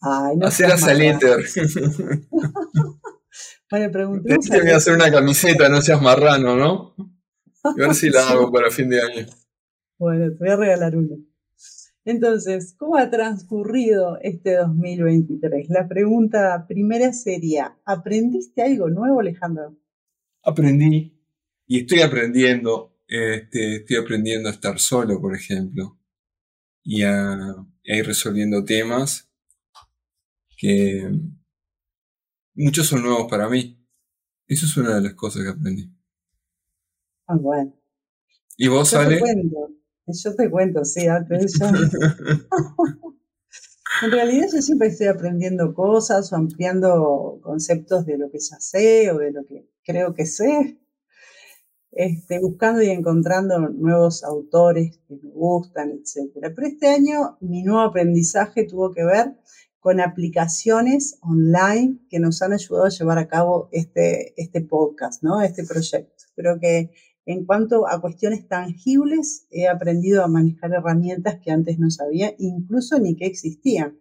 ay, 0.00 0.36
no 0.38 0.46
al 0.46 0.80
marrano. 0.80 1.04
éter. 1.04 1.38
Bueno, 3.70 3.92
preguntemos 3.92 4.46
Te 4.46 4.62
voy 4.62 4.70
a 4.70 4.78
hacer 4.78 4.94
una 4.94 5.12
camiseta, 5.12 5.68
no 5.68 5.82
seas 5.82 6.00
marrano, 6.00 6.56
¿no? 6.56 7.17
A 7.70 7.74
ver 7.76 7.94
si 7.94 8.10
la 8.10 8.22
Sí. 8.22 8.32
hago 8.32 8.52
para 8.52 8.70
fin 8.70 8.88
de 8.88 9.00
año. 9.00 9.26
Bueno, 9.98 10.30
te 10.32 10.38
voy 10.38 10.48
a 10.50 10.56
regalar 10.56 10.96
una. 10.96 11.16
Entonces, 12.04 12.74
¿cómo 12.78 12.96
ha 12.96 13.10
transcurrido 13.10 14.18
este 14.22 14.54
2023? 14.56 15.68
La 15.68 15.86
pregunta 15.88 16.64
primera 16.66 17.12
sería, 17.12 17.76
¿aprendiste 17.84 18.62
algo 18.62 18.88
nuevo, 18.88 19.20
Alejandro? 19.20 19.76
Aprendí 20.42 21.14
y 21.66 21.80
estoy 21.80 22.00
aprendiendo. 22.00 22.94
Este, 23.06 23.76
estoy 23.76 23.96
aprendiendo 23.96 24.48
a 24.48 24.52
estar 24.52 24.78
solo, 24.78 25.20
por 25.20 25.34
ejemplo, 25.34 25.98
y 26.82 27.02
a, 27.02 27.32
a 27.50 27.64
ir 27.84 28.06
resolviendo 28.06 28.64
temas 28.64 29.30
que 30.56 31.10
muchos 32.54 32.86
son 32.86 33.02
nuevos 33.02 33.26
para 33.30 33.48
mí. 33.48 33.82
Eso 34.46 34.66
es 34.66 34.76
una 34.76 34.94
de 34.96 35.02
las 35.02 35.14
cosas 35.14 35.42
que 35.42 35.48
aprendí. 35.50 35.90
Ah, 37.28 37.36
bueno. 37.36 37.72
¿Y 38.56 38.68
vos, 38.68 38.90
Yo 38.90 39.06
te 39.06 39.20
cuento, 39.20 39.68
yo 40.06 40.34
te 40.34 40.50
cuento, 40.50 40.84
sí, 40.84 41.06
antes 41.06 41.56
yo- 41.58 41.66
En 44.02 44.10
realidad 44.12 44.46
yo 44.52 44.62
siempre 44.62 44.88
estoy 44.88 45.08
aprendiendo 45.08 45.74
cosas 45.74 46.32
o 46.32 46.36
ampliando 46.36 47.40
conceptos 47.42 48.06
de 48.06 48.16
lo 48.18 48.30
que 48.30 48.38
ya 48.38 48.56
sé 48.60 49.10
o 49.10 49.18
de 49.18 49.32
lo 49.32 49.44
que 49.44 49.68
creo 49.84 50.14
que 50.14 50.24
sé, 50.26 50.78
este, 51.92 52.38
buscando 52.38 52.82
y 52.82 52.90
encontrando 52.90 53.58
nuevos 53.58 54.22
autores 54.24 55.00
que 55.08 55.14
me 55.16 55.30
gustan, 55.32 55.90
etc. 55.90 56.52
Pero 56.54 56.66
este 56.66 56.88
año 56.88 57.38
mi 57.40 57.62
nuevo 57.62 57.80
aprendizaje 57.82 58.64
tuvo 58.64 58.92
que 58.92 59.04
ver 59.04 59.34
con 59.80 60.00
aplicaciones 60.00 61.18
online 61.22 61.98
que 62.10 62.18
nos 62.18 62.42
han 62.42 62.52
ayudado 62.52 62.84
a 62.86 62.90
llevar 62.90 63.18
a 63.18 63.28
cabo 63.28 63.68
este, 63.72 64.34
este 64.40 64.60
podcast, 64.60 65.22
¿no? 65.22 65.40
este 65.40 65.64
proyecto. 65.64 66.24
Creo 66.36 66.60
que 66.60 66.90
en 67.28 67.44
cuanto 67.44 67.86
a 67.86 68.00
cuestiones 68.00 68.48
tangibles, 68.48 69.46
he 69.50 69.68
aprendido 69.68 70.24
a 70.24 70.28
manejar 70.28 70.72
herramientas 70.72 71.38
que 71.44 71.50
antes 71.50 71.78
no 71.78 71.90
sabía, 71.90 72.34
incluso 72.38 72.98
ni 72.98 73.16
que 73.16 73.26
existían. 73.26 73.98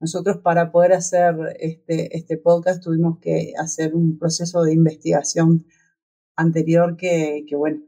Nosotros 0.00 0.38
para 0.38 0.72
poder 0.72 0.92
hacer 0.92 1.36
este, 1.60 2.16
este 2.16 2.36
podcast 2.36 2.82
tuvimos 2.82 3.20
que 3.20 3.52
hacer 3.56 3.94
un 3.94 4.18
proceso 4.18 4.64
de 4.64 4.72
investigación 4.72 5.66
anterior 6.34 6.96
que, 6.96 7.44
que, 7.48 7.54
bueno, 7.54 7.80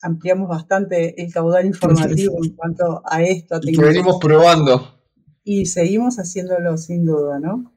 ampliamos 0.00 0.48
bastante 0.48 1.22
el 1.22 1.30
caudal 1.30 1.66
informativo 1.66 2.42
en 2.42 2.54
cuanto 2.56 3.02
a 3.04 3.22
esto. 3.22 3.56
A 3.56 3.60
Y 3.62 3.76
que 3.76 3.82
venimos 3.82 4.16
probando. 4.18 4.98
Y 5.44 5.66
seguimos 5.66 6.16
haciéndolo 6.16 6.78
sin 6.78 7.04
duda, 7.04 7.38
¿no? 7.38 7.74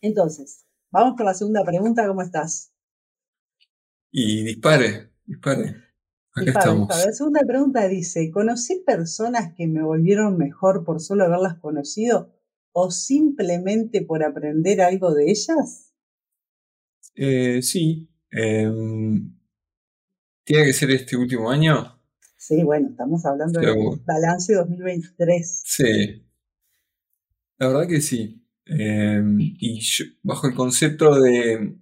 Entonces, 0.00 0.66
vamos 0.92 1.16
con 1.16 1.26
la 1.26 1.34
segunda 1.34 1.64
pregunta, 1.64 2.06
¿cómo 2.06 2.22
estás? 2.22 2.70
Y 4.20 4.42
dispare, 4.42 5.12
dispare. 5.24 5.76
Acá 6.34 6.50
estamos. 6.50 6.88
dispara. 6.88 7.06
La 7.06 7.12
segunda 7.12 7.40
pregunta 7.46 7.86
dice, 7.86 8.32
¿conocí 8.32 8.82
personas 8.84 9.54
que 9.56 9.68
me 9.68 9.80
volvieron 9.80 10.36
mejor 10.36 10.84
por 10.84 11.00
solo 11.00 11.22
haberlas 11.24 11.58
conocido 11.60 12.34
o 12.72 12.90
simplemente 12.90 14.02
por 14.02 14.24
aprender 14.24 14.80
algo 14.80 15.14
de 15.14 15.30
ellas? 15.30 15.94
Eh, 17.14 17.62
sí. 17.62 18.08
em, 18.32 19.36
¿Tiene 20.44 20.64
que 20.64 20.72
ser 20.72 20.90
este 20.90 21.16
último 21.16 21.48
año? 21.50 22.00
Sí, 22.36 22.64
bueno, 22.64 22.88
estamos 22.90 23.24
hablando 23.24 23.60
del 23.60 24.00
balance 24.04 24.52
2023. 24.52 25.62
Sí. 25.64 26.26
La 27.58 27.68
verdad 27.68 27.86
que 27.86 28.00
sí. 28.00 28.44
Em, 28.66 29.38
y 29.40 29.78
yo- 29.80 30.06
bajo 30.24 30.48
el 30.48 30.54
concepto 30.54 31.20
de, 31.20 31.78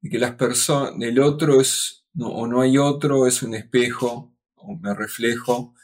de 0.00 0.10
que 0.10 0.18
las 0.18 0.32
personas, 0.36 0.94
el 1.00 1.20
otro 1.20 1.60
es, 1.60 2.04
no, 2.14 2.28
o 2.28 2.46
no 2.46 2.60
hay 2.60 2.78
otro, 2.78 3.26
es 3.26 3.42
un 3.42 3.54
espejo, 3.54 4.34
o 4.56 4.76
me 4.76 4.94
reflejo, 4.94 5.74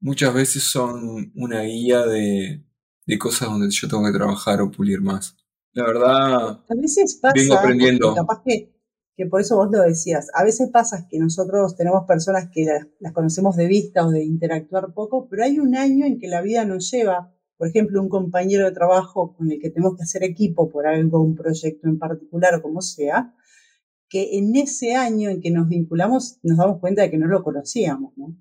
muchas 0.00 0.34
veces 0.34 0.62
son 0.64 1.32
una 1.34 1.62
guía 1.62 2.06
de, 2.06 2.64
de 3.06 3.18
cosas 3.18 3.48
donde 3.48 3.70
yo 3.70 3.88
tengo 3.88 4.04
que 4.04 4.16
trabajar 4.18 4.60
o 4.60 4.70
pulir 4.70 5.00
más. 5.00 5.36
La 5.72 5.84
verdad, 5.84 6.64
A 6.68 6.74
veces 6.80 7.20
vengo 7.34 7.54
pasa, 7.54 7.60
aprendiendo. 7.60 8.14
capaz 8.14 8.42
que, 8.44 8.72
que 9.16 9.26
por 9.26 9.40
eso 9.40 9.56
vos 9.56 9.68
lo 9.72 9.82
decías, 9.82 10.28
a 10.34 10.44
veces 10.44 10.70
pasa 10.72 11.08
que 11.10 11.18
nosotros 11.18 11.76
tenemos 11.76 12.04
personas 12.06 12.48
que 12.52 12.64
las, 12.64 12.86
las 13.00 13.12
conocemos 13.12 13.56
de 13.56 13.66
vista 13.66 14.06
o 14.06 14.10
de 14.10 14.24
interactuar 14.24 14.92
poco, 14.94 15.28
pero 15.28 15.44
hay 15.44 15.58
un 15.58 15.74
año 15.76 16.06
en 16.06 16.18
que 16.18 16.28
la 16.28 16.42
vida 16.42 16.64
nos 16.64 16.90
lleva, 16.90 17.33
por 17.56 17.68
ejemplo, 17.68 18.02
un 18.02 18.08
compañero 18.08 18.66
de 18.66 18.72
trabajo 18.72 19.34
con 19.36 19.50
el 19.50 19.60
que 19.60 19.70
tenemos 19.70 19.96
que 19.96 20.02
hacer 20.02 20.22
equipo 20.24 20.68
por 20.68 20.86
algo, 20.86 21.20
un 21.20 21.34
proyecto 21.34 21.88
en 21.88 21.98
particular 21.98 22.54
o 22.56 22.62
como 22.62 22.82
sea, 22.82 23.34
que 24.08 24.38
en 24.38 24.54
ese 24.56 24.94
año 24.94 25.30
en 25.30 25.40
que 25.40 25.50
nos 25.50 25.68
vinculamos 25.68 26.38
nos 26.42 26.58
damos 26.58 26.80
cuenta 26.80 27.02
de 27.02 27.10
que 27.10 27.18
no 27.18 27.26
lo 27.26 27.42
conocíamos, 27.42 28.16
¿no? 28.16 28.36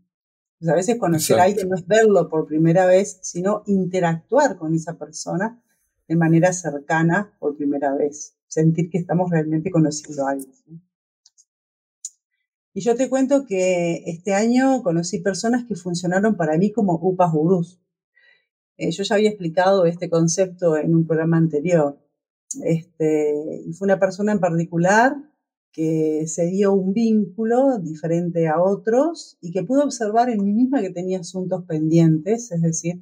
Pues 0.60 0.72
a 0.72 0.76
veces 0.76 0.98
conocer 0.98 1.40
a 1.40 1.44
alguien 1.44 1.68
no 1.68 1.76
es 1.76 1.86
verlo 1.86 2.30
por 2.30 2.48
primera 2.48 2.86
vez, 2.86 3.20
sino 3.22 3.64
interactuar 3.66 4.58
con 4.58 4.74
esa 4.74 4.98
persona 4.98 5.62
de 6.08 6.16
manera 6.16 6.54
cercana 6.54 7.36
por 7.40 7.58
primera 7.58 7.94
vez, 7.96 8.36
sentir 8.48 8.90
que 8.90 8.98
estamos 8.98 9.30
realmente 9.30 9.72
conociendo 9.72 10.26
a 10.26 10.32
alguien. 10.32 10.82
Y 12.74 12.82
yo 12.82 12.96
te 12.96 13.10
cuento 13.10 13.46
que 13.46 14.04
este 14.06 14.34
año 14.34 14.82
conocí 14.84 15.20
personas 15.20 15.66
que 15.66 15.76
funcionaron 15.76 16.36
para 16.36 16.58
mí 16.58 16.72
como 16.72 16.94
upas 16.94 17.32
gurús. 17.32 17.83
Eh, 18.78 18.92
yo 18.92 19.04
ya 19.04 19.16
había 19.16 19.30
explicado 19.30 19.86
este 19.86 20.10
concepto 20.10 20.78
en 20.78 20.96
un 20.96 21.06
programa 21.06 21.38
anterior. 21.38 22.00
Este, 22.64 23.64
fue 23.74 23.86
una 23.86 24.00
persona 24.00 24.32
en 24.32 24.40
particular 24.40 25.16
que 25.72 26.26
se 26.28 26.46
dio 26.48 26.74
un 26.74 26.94
vínculo 26.94 27.80
diferente 27.80 28.48
a 28.48 28.62
otros 28.62 29.38
y 29.42 29.52
que 29.52 29.64
pude 29.64 29.84
observar 29.84 30.30
en 30.30 30.44
mí 30.44 30.54
misma 30.54 30.82
que 30.82 30.92
tenía 30.92 31.20
asuntos 31.20 31.66
pendientes, 31.66 32.52
es 32.52 32.62
decir, 32.62 33.02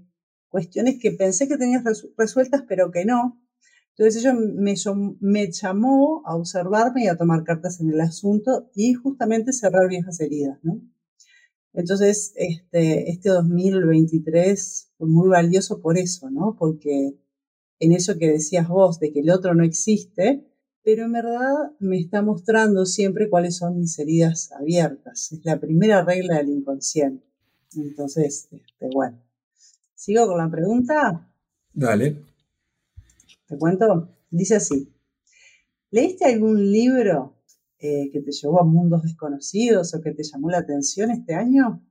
cuestiones 0.49 0.97
que 0.99 1.11
pensé 1.11 1.47
que 1.49 1.57
tenía 1.57 1.83
resueltas 2.17 2.63
pero 2.67 2.91
que 2.91 3.05
no. 3.05 3.41
Entonces 3.89 4.23
ella 4.23 4.33
me, 4.33 4.73
me 5.19 5.51
llamó 5.51 6.23
a 6.25 6.35
observarme 6.35 7.03
y 7.03 7.07
a 7.07 7.17
tomar 7.17 7.43
cartas 7.43 7.81
en 7.81 7.89
el 7.89 7.99
asunto 7.99 8.69
y 8.73 8.93
justamente 8.93 9.51
cerrar 9.51 9.89
viejas 9.89 10.19
heridas, 10.21 10.57
¿no? 10.63 10.81
Entonces, 11.73 12.33
este, 12.35 13.09
este 13.09 13.29
2023 13.29 14.91
fue 14.97 15.07
muy 15.07 15.29
valioso 15.29 15.79
por 15.81 15.97
eso, 15.97 16.29
¿no? 16.29 16.55
Porque 16.59 17.15
en 17.79 17.93
eso 17.93 18.17
que 18.17 18.29
decías 18.29 18.67
vos, 18.67 18.99
de 18.99 19.11
que 19.11 19.21
el 19.21 19.29
otro 19.29 19.55
no 19.55 19.63
existe, 19.63 20.45
pero 20.83 21.05
en 21.05 21.13
verdad 21.13 21.71
me 21.79 21.99
está 21.99 22.21
mostrando 22.21 22.85
siempre 22.85 23.29
cuáles 23.29 23.57
son 23.57 23.79
mis 23.79 23.97
heridas 23.99 24.51
abiertas. 24.51 25.31
Es 25.31 25.45
la 25.45 25.59
primera 25.59 26.03
regla 26.03 26.37
del 26.37 26.49
inconsciente. 26.49 27.25
Entonces, 27.75 28.49
este, 28.51 28.89
bueno, 28.93 29.21
¿sigo 29.95 30.27
con 30.27 30.37
la 30.37 30.49
pregunta? 30.49 31.31
Dale. 31.73 32.17
¿Te 33.47 33.57
cuento? 33.57 34.09
Dice 34.29 34.55
así. 34.55 34.91
¿Leíste 35.89 36.25
algún 36.25 36.71
libro 36.71 37.40
eh, 37.81 38.09
que 38.11 38.21
te 38.21 38.31
llevó 38.31 38.61
a 38.61 38.65
mundos 38.65 39.03
desconocidos 39.03 39.93
o 39.93 40.01
que 40.01 40.11
te 40.11 40.23
llamó 40.23 40.49
la 40.49 40.59
atención 40.59 41.11
este 41.11 41.33
año? 41.33 41.83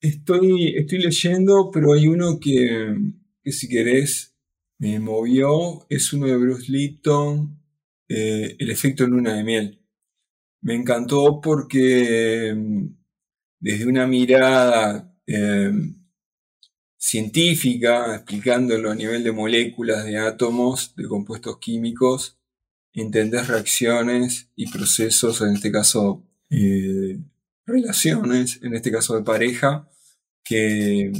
Estoy, 0.00 0.76
estoy 0.76 0.98
leyendo, 1.02 1.70
pero 1.70 1.92
hay 1.92 2.08
uno 2.08 2.38
que, 2.40 2.96
que 3.42 3.52
si 3.52 3.68
querés 3.68 4.34
me 4.80 4.98
movió. 4.98 5.86
Es 5.88 6.12
uno 6.12 6.26
de 6.26 6.36
Bruce 6.36 6.72
Lipton, 6.72 7.60
eh, 8.08 8.56
el 8.58 8.70
efecto 8.70 9.06
luna 9.06 9.36
de 9.36 9.44
miel. 9.44 9.86
Me 10.62 10.74
encantó 10.74 11.40
porque 11.40 12.54
mm, 12.56 12.86
desde 13.60 13.86
una 13.86 14.06
mirada 14.06 15.14
em, 15.26 15.94
científica, 16.96 18.16
explicándolo 18.16 18.90
a 18.90 18.94
nivel 18.94 19.22
de 19.22 19.32
moléculas, 19.32 20.04
de 20.04 20.18
átomos, 20.18 20.94
de 20.96 21.06
compuestos 21.08 21.58
químicos, 21.58 22.39
entender 22.92 23.46
reacciones 23.46 24.50
y 24.56 24.70
procesos, 24.70 25.40
en 25.42 25.54
este 25.54 25.72
caso 25.72 26.24
eh, 26.50 27.18
relaciones, 27.66 28.60
en 28.62 28.74
este 28.74 28.90
caso 28.92 29.16
de 29.16 29.22
pareja, 29.22 29.88
que 30.44 31.12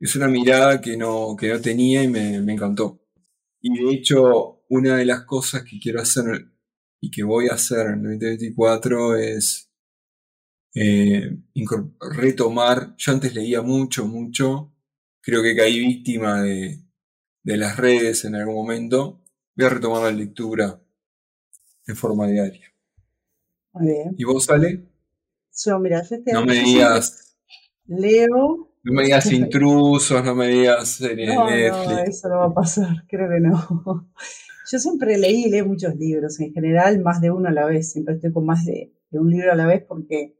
es 0.00 0.16
una 0.16 0.28
mirada 0.28 0.80
que 0.80 0.96
no, 0.96 1.36
que 1.36 1.48
no 1.48 1.60
tenía 1.60 2.02
y 2.02 2.08
me, 2.08 2.40
me 2.40 2.52
encantó. 2.52 3.00
Y 3.60 3.84
de 3.84 3.92
hecho, 3.92 4.62
una 4.68 4.96
de 4.96 5.04
las 5.04 5.24
cosas 5.24 5.64
que 5.64 5.78
quiero 5.78 6.00
hacer 6.00 6.50
y 7.00 7.10
que 7.10 7.24
voy 7.24 7.48
a 7.48 7.54
hacer 7.54 7.86
en 7.88 8.06
el 8.06 8.18
2024 8.18 9.16
es 9.16 9.70
eh, 10.74 11.36
retomar, 12.16 12.94
yo 12.96 13.12
antes 13.12 13.34
leía 13.34 13.62
mucho, 13.62 14.06
mucho, 14.06 14.72
creo 15.20 15.42
que 15.42 15.56
caí 15.56 15.78
víctima 15.80 16.42
de, 16.42 16.84
las 17.42 17.76
redes 17.76 18.24
en 18.24 18.36
algún 18.36 18.54
momento, 18.54 19.20
voy 19.56 19.66
a 19.66 19.70
retomar 19.70 20.02
la 20.02 20.10
lectura 20.12 20.80
en 21.86 21.96
forma 21.96 22.26
diaria. 22.26 22.72
Bien. 23.74 24.14
¿Y 24.16 24.24
vos, 24.24 24.48
Ale? 24.50 24.86
Yo, 25.64 25.78
mira, 25.78 26.02
yo 26.02 26.16
No 26.32 26.44
me 26.44 26.54
digas... 26.54 27.36
Leo... 27.86 28.68
No 28.82 28.92
me 28.94 29.04
digas 29.04 29.26
intrusos, 29.32 30.24
no 30.24 30.34
me 30.34 30.48
digas 30.48 30.88
series 30.88 31.34
no, 31.34 31.44
No, 31.44 31.50
eso 31.50 32.28
no 32.28 32.38
va 32.38 32.46
a 32.46 32.54
pasar, 32.54 33.04
creo 33.08 33.28
que 33.28 33.40
no. 33.40 34.10
Yo 34.70 34.78
siempre 34.78 35.18
leí 35.18 35.46
y 35.46 35.50
leo 35.50 35.66
muchos 35.66 35.96
libros, 35.96 36.40
en 36.40 36.52
general 36.52 37.00
más 37.00 37.20
de 37.20 37.30
uno 37.30 37.48
a 37.48 37.52
la 37.52 37.66
vez, 37.66 37.92
siempre 37.92 38.14
estoy 38.14 38.32
con 38.32 38.46
más 38.46 38.64
de, 38.64 38.94
un 39.10 39.30
libro 39.30 39.52
a 39.52 39.56
la 39.56 39.66
vez 39.66 39.84
porque 39.86 40.38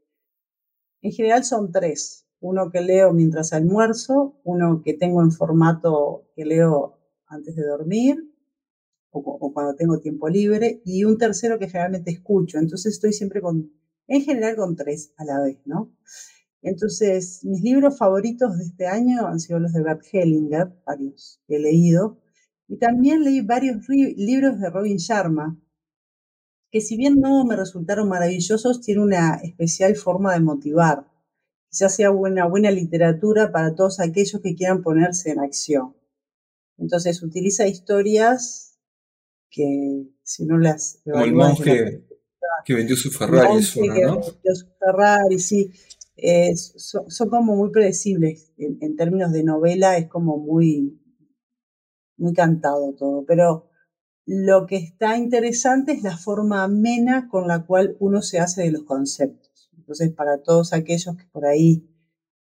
en 1.01 1.11
general 1.11 1.43
son 1.43 1.71
tres. 1.71 2.25
Uno 2.39 2.71
que 2.71 2.81
leo 2.81 3.13
mientras 3.13 3.53
almuerzo, 3.53 4.39
uno 4.43 4.81
que 4.83 4.95
tengo 4.95 5.21
en 5.21 5.31
formato 5.31 6.31
que 6.35 6.45
leo 6.45 6.97
antes 7.27 7.55
de 7.55 7.63
dormir 7.63 8.30
o, 9.11 9.19
o, 9.19 9.53
cuando 9.53 9.75
tengo 9.75 9.99
tiempo 9.99 10.29
libre 10.29 10.81
y 10.85 11.03
un 11.03 11.17
tercero 11.17 11.59
que 11.59 11.67
generalmente 11.67 12.11
escucho. 12.11 12.57
Entonces 12.57 12.93
estoy 12.93 13.13
siempre 13.13 13.41
con, 13.41 13.71
en 14.07 14.21
general 14.21 14.55
con 14.55 14.75
tres 14.75 15.13
a 15.17 15.25
la 15.25 15.41
vez, 15.41 15.59
¿no? 15.65 15.91
Entonces, 16.63 17.43
mis 17.43 17.61
libros 17.61 17.97
favoritos 17.97 18.57
de 18.57 18.65
este 18.65 18.85
año 18.85 19.25
han 19.27 19.39
sido 19.39 19.59
los 19.59 19.73
de 19.73 19.81
Bert 19.81 20.03
Hellinger, 20.11 20.71
varios 20.85 21.41
que 21.47 21.55
he 21.55 21.59
leído, 21.59 22.19
y 22.67 22.77
también 22.77 23.23
leí 23.23 23.41
varios 23.41 23.87
libros 23.89 24.59
de 24.59 24.69
Robin 24.69 24.97
Sharma, 24.97 25.59
que 26.71 26.79
si 26.79 26.95
bien 26.97 27.19
no 27.19 27.43
me 27.45 27.55
resultaron 27.55 28.07
maravillosos, 28.07 28.81
tiene 28.81 29.01
una 29.01 29.35
especial 29.35 29.95
forma 29.95 30.33
de 30.33 30.39
motivar. 30.39 31.07
Quizás 31.69 31.95
sea 31.95 32.11
una 32.11 32.45
buena 32.45 32.71
literatura 32.71 33.51
para 33.51 33.75
todos 33.75 33.99
aquellos 33.99 34.41
que 34.41 34.55
quieran 34.55 34.83
ponerse 34.83 35.31
en 35.31 35.39
acción. 35.39 35.95
Entonces 36.77 37.21
utiliza 37.23 37.67
historias 37.67 38.70
que 39.51 40.07
si 40.23 40.45
no 40.45 40.57
las... 40.57 41.01
Como 41.03 41.23
el 41.23 41.33
monje 41.33 42.07
que 42.65 42.73
vendió 42.73 42.95
su 42.95 43.11
Ferrari. 43.11 43.63
Que 43.73 43.81
vendió 43.81 44.55
su 44.55 44.67
Ferrari, 44.79 45.39
sí. 45.39 45.71
son, 46.55 47.29
como 47.29 47.55
muy 47.55 47.71
predecibles. 47.71 48.51
en, 48.57 48.95
términos 48.95 49.31
de 49.31 49.43
novela 49.43 49.97
es 49.97 50.07
como 50.07 50.37
muy, 50.37 50.99
muy 52.17 52.33
cantado 52.33 52.93
todo, 52.93 53.25
pero 53.25 53.69
lo 54.25 54.67
que 54.67 54.77
está 54.77 55.17
interesante 55.17 55.91
es 55.91 56.03
la 56.03 56.17
forma 56.17 56.63
amena 56.63 57.27
con 57.27 57.47
la 57.47 57.65
cual 57.65 57.97
uno 57.99 58.21
se 58.21 58.39
hace 58.39 58.63
de 58.63 58.71
los 58.71 58.83
conceptos. 58.83 59.71
Entonces, 59.75 60.11
para 60.11 60.41
todos 60.41 60.73
aquellos 60.73 61.17
que 61.17 61.25
por 61.31 61.45
ahí 61.45 61.90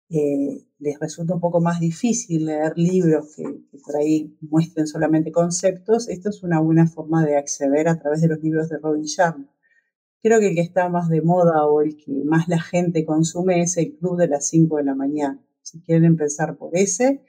eh, 0.10 0.66
les 0.80 1.00
resulta 1.00 1.34
un 1.34 1.42
poco 1.42 1.60
más 1.60 1.80
difícil 1.80 2.46
leer 2.46 2.78
libros 2.78 3.36
que, 3.36 3.44
por 3.84 3.98
ahí 3.98 4.38
muestren 4.42 4.88
solamente 4.88 5.32
conceptos, 5.32 6.08
esto 6.08 6.30
es 6.30 6.44
una 6.44 6.60
buena 6.60 6.88
forma 6.88 7.26
de 7.26 7.38
acceder 7.38 7.88
a 7.90 8.00
través 8.00 8.22
de 8.22 8.30
los 8.30 8.42
libros 8.42 8.70
de 8.70 8.78
Robin 8.78 9.04
Sharma. 9.04 9.50
Creo 10.22 10.40
que 10.40 10.50
el 10.50 10.56
que 10.56 10.62
está 10.62 10.90
más 10.90 11.10
de 11.10 11.22
moda 11.22 11.66
o 11.66 11.82
el 11.82 11.98
que 11.98 12.12
más 12.26 12.48
la 12.48 12.60
gente 12.60 13.06
consume 13.06 13.62
es 13.62 13.78
el 13.78 13.98
Club 13.98 14.18
de 14.18 14.28
las 14.28 14.48
5 14.48 14.78
de 14.78 14.84
la 14.84 14.96
mañana. 14.96 15.42
Si 15.62 15.82
quieren 15.82 16.06
empezar 16.06 16.58
por 16.58 16.76
ese, 16.76 17.22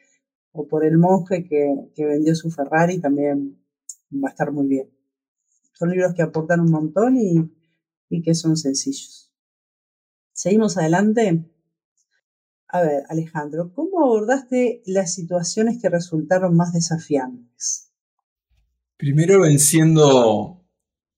o 0.52 0.66
por 0.66 0.84
el 0.84 0.98
monje 0.98 1.44
que, 1.44 2.04
vendió 2.04 2.34
su 2.34 2.50
Ferrari, 2.50 3.00
también 3.00 3.60
va 4.12 4.28
a 4.28 4.30
estar 4.30 4.52
muy 4.52 4.66
bien. 4.66 4.90
Son 5.72 5.90
libros 5.90 6.14
que 6.14 6.22
aportan 6.22 6.60
un 6.60 6.70
montón 6.70 7.16
y, 7.16 7.50
y 8.08 8.22
que 8.22 8.34
son 8.34 8.56
sencillos. 8.56 9.32
Seguimos 10.32 10.76
adelante. 10.76 11.44
A 12.70 12.82
ver, 12.82 13.02
Alejandro, 13.08 13.72
¿cómo 13.74 14.04
abordaste 14.04 14.82
las 14.84 15.14
situaciones 15.14 15.80
que 15.80 15.88
resultaron 15.88 16.54
más 16.54 16.74
desafiantes? 16.74 17.90
Primero 18.98 19.40
venciendo 19.40 20.66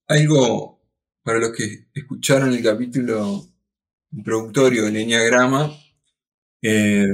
algo 0.07 0.81
para 1.23 1.41
los 1.41 1.51
que 1.53 1.89
escucharon 1.93 2.53
el 2.53 2.63
capítulo 2.63 3.45
introductorio 4.13 4.85
del 4.85 4.97
Enneagrama, 4.97 5.73
eh, 6.63 7.07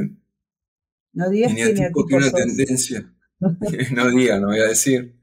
no 1.12 1.30
digas 1.30 1.54
que 1.54 2.14
una 2.14 2.30
tendencia, 2.30 3.10
no 3.40 4.10
diga, 4.10 4.38
no 4.38 4.48
voy 4.48 4.60
a 4.60 4.68
decir, 4.68 5.18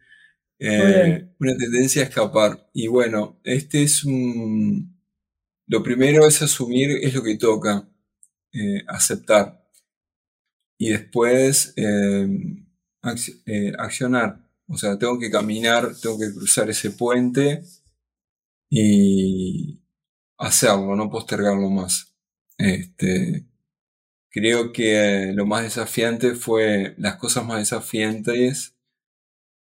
eh, 0.57 1.29
una 1.39 1.55
tendencia 1.55 2.01
a 2.01 2.05
escapar. 2.05 2.69
Y 2.73 2.87
bueno, 2.87 3.39
este 3.43 3.83
es 3.83 4.03
un... 4.03 4.99
Lo 5.67 5.83
primero 5.83 6.25
es 6.25 6.41
asumir, 6.41 6.97
es 7.01 7.13
lo 7.13 7.21
que 7.21 7.37
toca, 7.37 7.87
eh, 8.53 8.83
aceptar. 8.87 9.67
Y 10.77 10.89
después 10.89 11.73
eh, 11.77 12.27
accionar. 13.77 14.39
O 14.67 14.77
sea, 14.77 14.97
tengo 14.97 15.19
que 15.19 15.31
caminar, 15.31 15.93
tengo 16.01 16.17
que 16.19 16.33
cruzar 16.33 16.69
ese 16.69 16.91
puente 16.91 17.63
y 18.69 19.81
hacerlo, 20.37 20.95
no 20.95 21.09
postergarlo 21.09 21.69
más. 21.69 22.15
Este, 22.57 23.45
Creo 24.33 24.73
que 24.73 25.31
lo 25.35 25.45
más 25.45 25.61
desafiante 25.61 26.33
fue, 26.33 26.95
las 26.97 27.17
cosas 27.17 27.45
más 27.45 27.59
desafiantes 27.59 28.75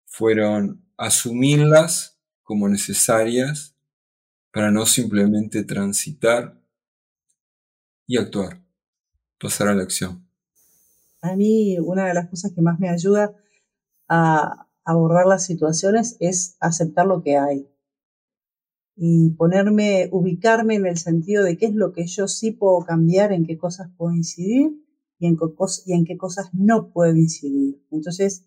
fueron 0.07 0.83
asumirlas 0.97 2.19
como 2.43 2.71
necesarias 2.71 3.77
para 4.51 4.71
no 4.71 4.87
simplemente 4.87 5.63
transitar 5.63 6.59
y 8.07 8.17
actuar, 8.17 8.63
pasar 9.43 9.69
a 9.69 9.75
la 9.75 9.83
acción. 9.83 10.27
A 11.21 11.37
mí 11.37 11.79
una 11.79 12.07
de 12.07 12.15
las 12.15 12.29
cosas 12.29 12.53
que 12.53 12.63
más 12.63 12.79
me 12.79 12.89
ayuda 12.89 13.35
a 14.09 14.69
abordar 14.85 15.27
las 15.27 15.45
situaciones 15.45 16.17
es 16.21 16.57
aceptar 16.61 17.07
lo 17.07 17.23
que 17.23 17.37
hay 17.37 17.69
y 18.97 19.31
ponerme, 19.31 20.09
ubicarme 20.13 20.75
en 20.75 20.87
el 20.87 20.99
sentido 20.99 21.45
de 21.45 21.57
qué 21.57 21.67
es 21.67 21.75
lo 21.75 21.93
que 21.93 22.07
yo 22.07 22.29
sí 22.29 22.53
puedo 22.53 22.85
cambiar, 22.85 23.33
en 23.33 23.45
qué 23.45 23.57
cosas 23.57 23.91
puedo 23.97 24.15
incidir 24.15 24.71
y 25.19 25.27
en, 25.27 25.39
y 25.87 25.93
en 25.93 26.05
qué 26.05 26.17
cosas 26.17 26.51
no 26.53 26.93
puedo 26.93 27.15
incidir. 27.15 27.83
Entonces, 27.91 28.45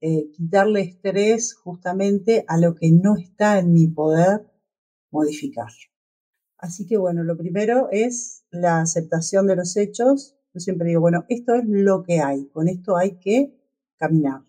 eh, 0.00 0.30
quitarle 0.32 0.82
estrés 0.82 1.54
justamente 1.54 2.44
a 2.46 2.58
lo 2.58 2.74
que 2.74 2.92
no 2.92 3.16
está 3.16 3.58
en 3.58 3.72
mi 3.72 3.88
poder 3.88 4.46
modificar. 5.10 5.72
Así 6.56 6.86
que 6.86 6.96
bueno, 6.96 7.24
lo 7.24 7.36
primero 7.36 7.88
es 7.90 8.44
la 8.50 8.80
aceptación 8.80 9.46
de 9.46 9.56
los 9.56 9.76
hechos. 9.76 10.36
Yo 10.54 10.60
siempre 10.60 10.88
digo, 10.88 11.00
bueno, 11.00 11.24
esto 11.28 11.54
es 11.54 11.64
lo 11.66 12.02
que 12.02 12.20
hay, 12.20 12.46
con 12.46 12.68
esto 12.68 12.96
hay 12.96 13.18
que 13.18 13.54
caminar. 13.96 14.42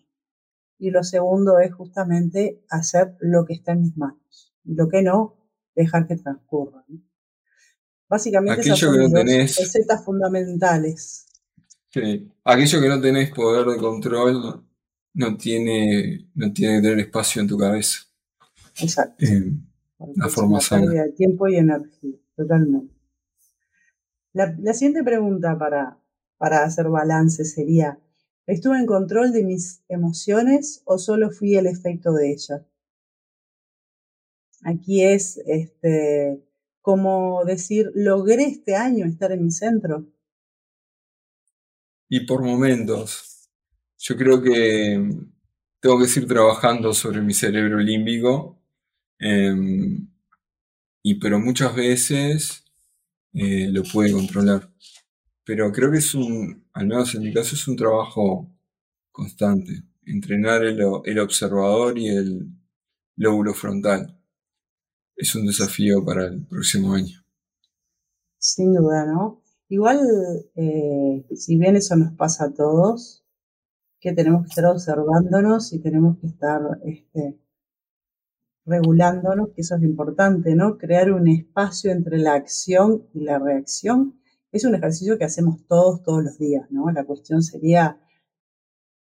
Y 0.78 0.90
lo 0.90 1.04
segundo 1.04 1.58
es 1.58 1.74
justamente 1.74 2.64
hacer 2.70 3.16
lo 3.20 3.44
que 3.44 3.54
está 3.54 3.72
en 3.72 3.82
mis 3.82 3.96
manos. 3.96 4.54
Lo 4.64 4.88
que 4.88 5.02
no, 5.02 5.36
dejar 5.74 6.06
que 6.06 6.16
transcurra. 6.16 6.84
Básicamente 8.08 8.62
esas 8.62 8.78
son 8.78 8.98
las 8.98 9.12
recetas 9.12 10.04
fundamentales. 10.04 11.26
Sí. 11.90 12.28
Aquello 12.44 12.80
que 12.80 12.88
no 12.88 13.00
tenés 13.00 13.30
poder 13.32 13.66
de 13.66 13.76
control 13.76 14.64
no 15.14 15.36
tiene, 15.36 16.30
no 16.34 16.52
tiene 16.52 16.76
que 16.76 16.82
tener 16.82 17.00
espacio 17.00 17.42
en 17.42 17.48
tu 17.48 17.58
cabeza. 17.58 18.00
Exacto. 18.80 19.24
Eh, 19.24 19.52
la 20.16 20.28
forma 20.28 20.60
sana. 20.60 20.90
de 20.90 21.12
tiempo 21.12 21.46
y 21.48 21.56
energía, 21.56 22.16
totalmente. 22.36 22.94
La, 24.32 24.74
siguiente 24.74 25.02
pregunta 25.02 25.58
para, 25.58 25.98
para 26.38 26.62
hacer 26.62 26.88
balance 26.88 27.44
sería, 27.44 27.98
¿estuve 28.46 28.78
en 28.78 28.86
control 28.86 29.32
de 29.32 29.42
mis 29.42 29.82
emociones 29.88 30.82
o 30.84 30.98
solo 30.98 31.30
fui 31.30 31.56
el 31.56 31.66
efecto 31.66 32.12
de 32.12 32.30
ellas? 32.30 32.62
Aquí 34.62 35.02
es 35.02 35.38
este, 35.46 36.44
como 36.80 37.44
decir, 37.44 37.90
logré 37.94 38.44
este 38.44 38.76
año 38.76 39.06
estar 39.06 39.32
en 39.32 39.44
mi 39.44 39.50
centro. 39.50 40.06
Y 42.08 42.26
por 42.26 42.42
momentos. 42.42 43.48
Yo 43.98 44.16
creo 44.16 44.42
que 44.42 45.08
tengo 45.80 45.98
que 45.98 46.06
seguir 46.06 46.28
trabajando 46.28 46.92
sobre 46.92 47.20
mi 47.20 47.34
cerebro 47.34 47.78
límbico. 47.78 48.58
Em, 49.18 50.08
y 51.02 51.14
pero 51.16 51.38
muchas 51.38 51.74
veces 51.74 52.59
eh, 53.32 53.68
lo 53.70 53.82
puede 53.82 54.12
controlar. 54.12 54.70
Pero 55.44 55.72
creo 55.72 55.90
que 55.90 55.98
es 55.98 56.14
un, 56.14 56.68
al 56.72 56.86
menos 56.86 57.14
en 57.14 57.22
mi 57.22 57.32
caso, 57.32 57.54
es 57.54 57.66
un 57.68 57.76
trabajo 57.76 58.50
constante. 59.10 59.82
Entrenar 60.04 60.64
el, 60.64 60.80
el 61.04 61.18
observador 61.18 61.98
y 61.98 62.08
el 62.08 62.48
lóbulo 63.16 63.54
frontal 63.54 64.16
es 65.16 65.34
un 65.34 65.46
desafío 65.46 66.04
para 66.04 66.26
el 66.26 66.46
próximo 66.46 66.94
año. 66.94 67.22
Sin 68.38 68.74
duda, 68.74 69.04
¿no? 69.06 69.42
Igual, 69.68 70.00
eh, 70.56 71.26
si 71.36 71.58
bien 71.58 71.76
eso 71.76 71.94
nos 71.96 72.12
pasa 72.14 72.46
a 72.46 72.54
todos, 72.54 73.24
que 74.00 74.12
tenemos 74.14 74.42
que 74.42 74.48
estar 74.48 74.64
observándonos 74.66 75.72
y 75.72 75.80
tenemos 75.80 76.18
que 76.18 76.28
estar 76.28 76.60
este, 76.84 77.38
regulándonos, 78.70 79.50
que 79.50 79.62
eso 79.62 79.76
es 79.76 79.82
importante, 79.82 80.54
¿no? 80.54 80.78
Crear 80.78 81.12
un 81.12 81.28
espacio 81.28 81.90
entre 81.90 82.18
la 82.18 82.34
acción 82.34 83.06
y 83.12 83.20
la 83.20 83.38
reacción 83.38 84.20
es 84.52 84.64
un 84.64 84.74
ejercicio 84.74 85.18
que 85.18 85.24
hacemos 85.24 85.66
todos, 85.66 86.02
todos 86.02 86.24
los 86.24 86.38
días, 86.38 86.70
¿no? 86.70 86.90
La 86.90 87.04
cuestión 87.04 87.42
sería 87.42 88.00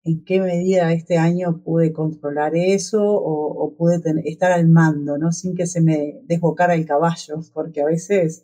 en 0.04 0.24
qué 0.24 0.40
medida 0.40 0.94
este 0.94 1.18
año 1.18 1.64
pude 1.64 1.92
controlar 1.92 2.56
eso 2.56 3.04
o, 3.04 3.76
pude 3.76 4.02
estar 4.26 4.52
al 4.52 4.68
mando, 4.68 5.18
¿no? 5.18 5.32
Sin 5.32 5.56
que 5.56 5.66
se 5.66 5.82
me 5.82 6.22
desbocara 6.24 6.76
el 6.76 6.86
caballo, 6.86 7.40
porque 7.54 7.82
a 7.82 7.86
veces 7.86 8.44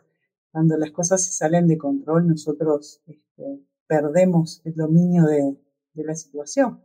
cuando 0.51 0.75
las 0.77 0.91
cosas 0.91 1.23
se 1.23 1.31
salen 1.31 1.67
de 1.67 1.77
control 1.77 2.27
nosotros 2.27 3.01
este, 3.07 3.61
perdemos 3.87 4.61
el 4.65 4.73
dominio 4.73 5.25
de, 5.25 5.55
de, 5.93 6.03
la 6.03 6.15
situación. 6.15 6.81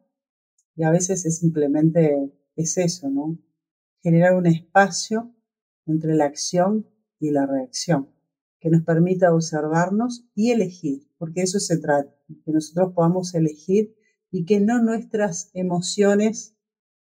Y 0.77 0.85
a 0.85 0.90
veces 0.90 1.25
es 1.25 1.38
simplemente, 1.38 2.31
es 2.55 2.77
eso, 2.79 3.09
¿no? 3.09 3.38
Generar 4.07 4.37
un 4.37 4.47
espacio 4.47 5.35
entre 5.85 6.14
la 6.14 6.27
acción 6.27 6.87
y 7.19 7.33
la 7.33 7.45
reacción 7.45 8.09
que 8.61 8.71
nos 8.71 8.85
permita 8.85 9.35
observarnos 9.35 10.25
y 10.33 10.53
elegir, 10.53 11.11
porque 11.19 11.42
eso 11.42 11.59
se 11.59 11.79
trata, 11.79 12.14
que 12.45 12.53
nosotros 12.53 12.92
podamos 12.95 13.35
elegir 13.35 13.97
y 14.31 14.45
que 14.45 14.61
no 14.61 14.81
nuestras 14.81 15.51
emociones, 15.55 16.55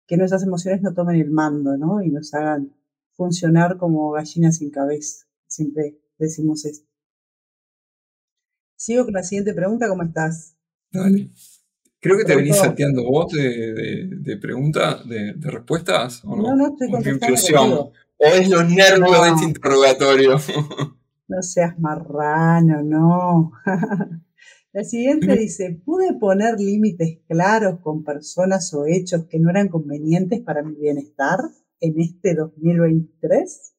que 0.06 0.16
nuestras 0.16 0.44
emociones 0.44 0.82
no 0.82 0.94
tomen 0.94 1.18
el 1.18 1.30
mando, 1.30 1.76
¿no? 1.76 2.02
Y 2.02 2.10
nos 2.10 2.34
hagan 2.34 2.74
funcionar 3.12 3.78
como 3.78 4.12
gallinas 4.12 4.60
sin 4.60 4.72
cabeza. 4.72 5.26
Siempre 5.46 6.00
decimos 6.18 6.64
esto. 6.64 6.88
Sigo 8.78 9.04
con 9.04 9.14
la 9.14 9.24
siguiente 9.24 9.54
pregunta, 9.54 9.90
¿cómo 9.90 10.04
estás? 10.04 10.56
Dale. 10.90 11.32
Creo 12.00 12.18
que 12.18 12.26
te 12.26 12.36
venís 12.36 12.58
salteando 12.58 13.04
vos 13.04 13.32
de, 13.34 14.08
de, 14.12 14.38
preguntas, 14.38 15.08
de, 15.08 15.34
respuestas, 15.42 16.24
¿o 16.24 16.36
no? 16.36 16.44
No, 16.44 16.56
no 16.56 16.68
estoy 16.70 16.92
contestando. 16.92 17.92
¿O 18.20 18.26
es 18.26 18.50
los 18.50 18.70
nervios 18.70 19.22
de 19.24 19.30
este 19.30 19.46
interrogatorio? 19.46 20.38
No 21.30 21.42
seas 21.42 21.78
marrano, 21.78 22.84
no. 22.84 23.52
La 24.72 24.84
siguiente 24.84 25.36
dice, 25.36 25.82
¿pude 25.84 26.14
poner 26.14 26.60
límites 26.60 27.20
claros 27.28 27.80
con 27.82 28.06
personas 28.06 28.74
o 28.74 28.86
hechos 28.86 29.26
que 29.26 29.40
no 29.40 29.50
eran 29.50 29.68
convenientes 29.68 30.40
para 30.40 30.64
mi 30.64 30.76
bienestar 30.76 31.40
en 31.82 32.00
este 32.00 32.34
2023? 32.34 33.74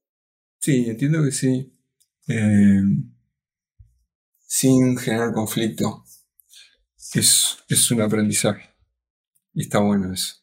Sí, 0.59 0.90
entiendo 0.90 1.22
que 1.24 1.31
sí. 1.31 1.72
Eh, 2.28 2.83
sin 4.44 4.96
generar 4.96 5.33
conflicto. 5.33 6.04
Es, 7.14 7.59
es 7.68 7.90
un 7.90 8.03
aprendizaje. 8.03 8.68
Y 9.55 9.62
está 9.62 9.81
bueno 9.81 10.12
eso. 10.12 10.37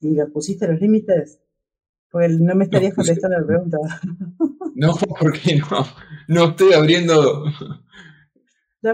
¿Y 0.00 0.14
le 0.14 0.26
pusiste 0.26 0.66
los 0.66 0.80
límites? 0.80 1.40
Porque 2.10 2.28
no 2.28 2.54
me 2.54 2.64
estarías 2.64 2.94
contestando 2.94 3.38
la 3.38 3.46
pregunta. 3.46 3.78
No, 4.74 4.94
porque 5.20 5.56
no. 5.56 5.86
No 6.28 6.48
estoy 6.48 6.72
abriendo 6.72 7.44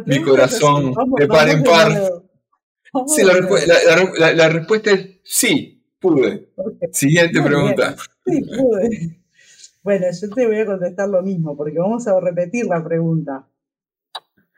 mi 0.07 0.23
corazón 0.23 0.93
de 1.17 1.29
par 1.29 1.49
en 1.49 1.63
par. 1.63 1.93
Sí, 3.07 3.23
la, 3.23 4.49
respuesta 4.49 4.91
es 4.91 5.21
sí, 5.23 5.85
pude. 6.01 6.51
Siguiente 6.93 7.41
pregunta. 7.41 7.97
Sí, 8.27 8.43
pude. 8.43 9.15
Bueno, 9.81 10.07
yo 10.21 10.29
te 10.31 10.47
voy 10.47 10.59
a 10.59 10.67
contestar 10.67 11.09
lo 11.09 11.23
mismo, 11.23 11.57
porque 11.57 11.79
vamos 11.79 12.07
a 12.09 12.21
repetir 12.21 12.67
la 12.67 12.85
pregunta. 12.85 13.49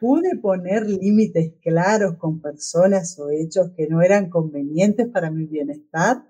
¿Pude 0.00 0.38
poner 0.38 0.86
límites 0.86 1.52
claros 1.60 2.16
con 2.16 2.40
personas 2.40 3.18
o 3.18 3.28
hechos 3.30 3.72
que 3.76 3.86
no 3.86 4.00
eran 4.00 4.30
convenientes 4.30 5.06
para 5.08 5.30
mi 5.30 5.44
bienestar? 5.44 6.24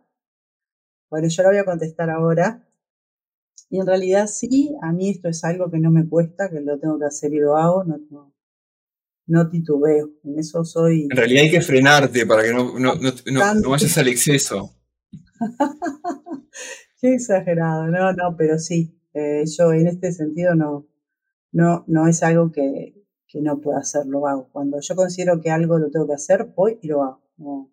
Bueno, 1.08 1.28
yo 1.28 1.42
la 1.44 1.50
voy 1.50 1.58
a 1.58 1.64
contestar 1.64 2.10
ahora. 2.10 2.68
Y 3.68 3.78
en 3.78 3.86
realidad 3.86 4.26
sí, 4.26 4.74
a 4.82 4.92
mí 4.92 5.10
esto 5.10 5.28
es 5.28 5.44
algo 5.44 5.70
que 5.70 5.78
no 5.78 5.92
me 5.92 6.08
cuesta, 6.08 6.50
que 6.50 6.60
lo 6.60 6.80
tengo 6.80 6.98
que 6.98 7.04
hacer 7.04 7.32
y 7.32 7.38
lo 7.38 7.56
hago. 7.56 7.84
No, 7.84 7.98
no, 8.10 8.34
no 9.26 9.48
titubeo. 9.48 10.10
En 10.24 10.40
eso 10.40 10.64
soy. 10.64 11.04
En 11.08 11.16
realidad 11.16 11.44
hay 11.44 11.50
que 11.52 11.60
frenarte 11.60 12.26
para 12.26 12.42
que 12.42 12.52
no, 12.52 12.76
no, 12.76 12.94
no, 12.96 13.70
vayas 13.70 13.96
al 13.98 14.08
exceso. 14.08 14.74
Qué 17.00 17.14
exagerado, 17.14 17.86
no, 17.86 18.12
no, 18.14 18.36
pero 18.36 18.58
sí. 18.58 19.00
Eh, 19.14 19.44
yo 19.46 19.72
en 19.72 19.86
este 19.86 20.10
sentido 20.10 20.56
no, 20.56 20.88
no, 21.52 21.84
no 21.86 22.08
es 22.08 22.22
algo 22.24 22.50
que, 22.50 22.99
que 23.30 23.40
no 23.40 23.60
pueda 23.60 23.78
hacer, 23.78 24.06
lo 24.06 24.26
hago. 24.26 24.48
Cuando 24.50 24.80
yo 24.80 24.96
considero 24.96 25.40
que 25.40 25.50
algo 25.50 25.78
lo 25.78 25.90
tengo 25.90 26.06
que 26.06 26.14
hacer, 26.14 26.52
voy 26.56 26.78
y 26.82 26.88
lo 26.88 27.04
hago. 27.04 27.22
No, 27.36 27.72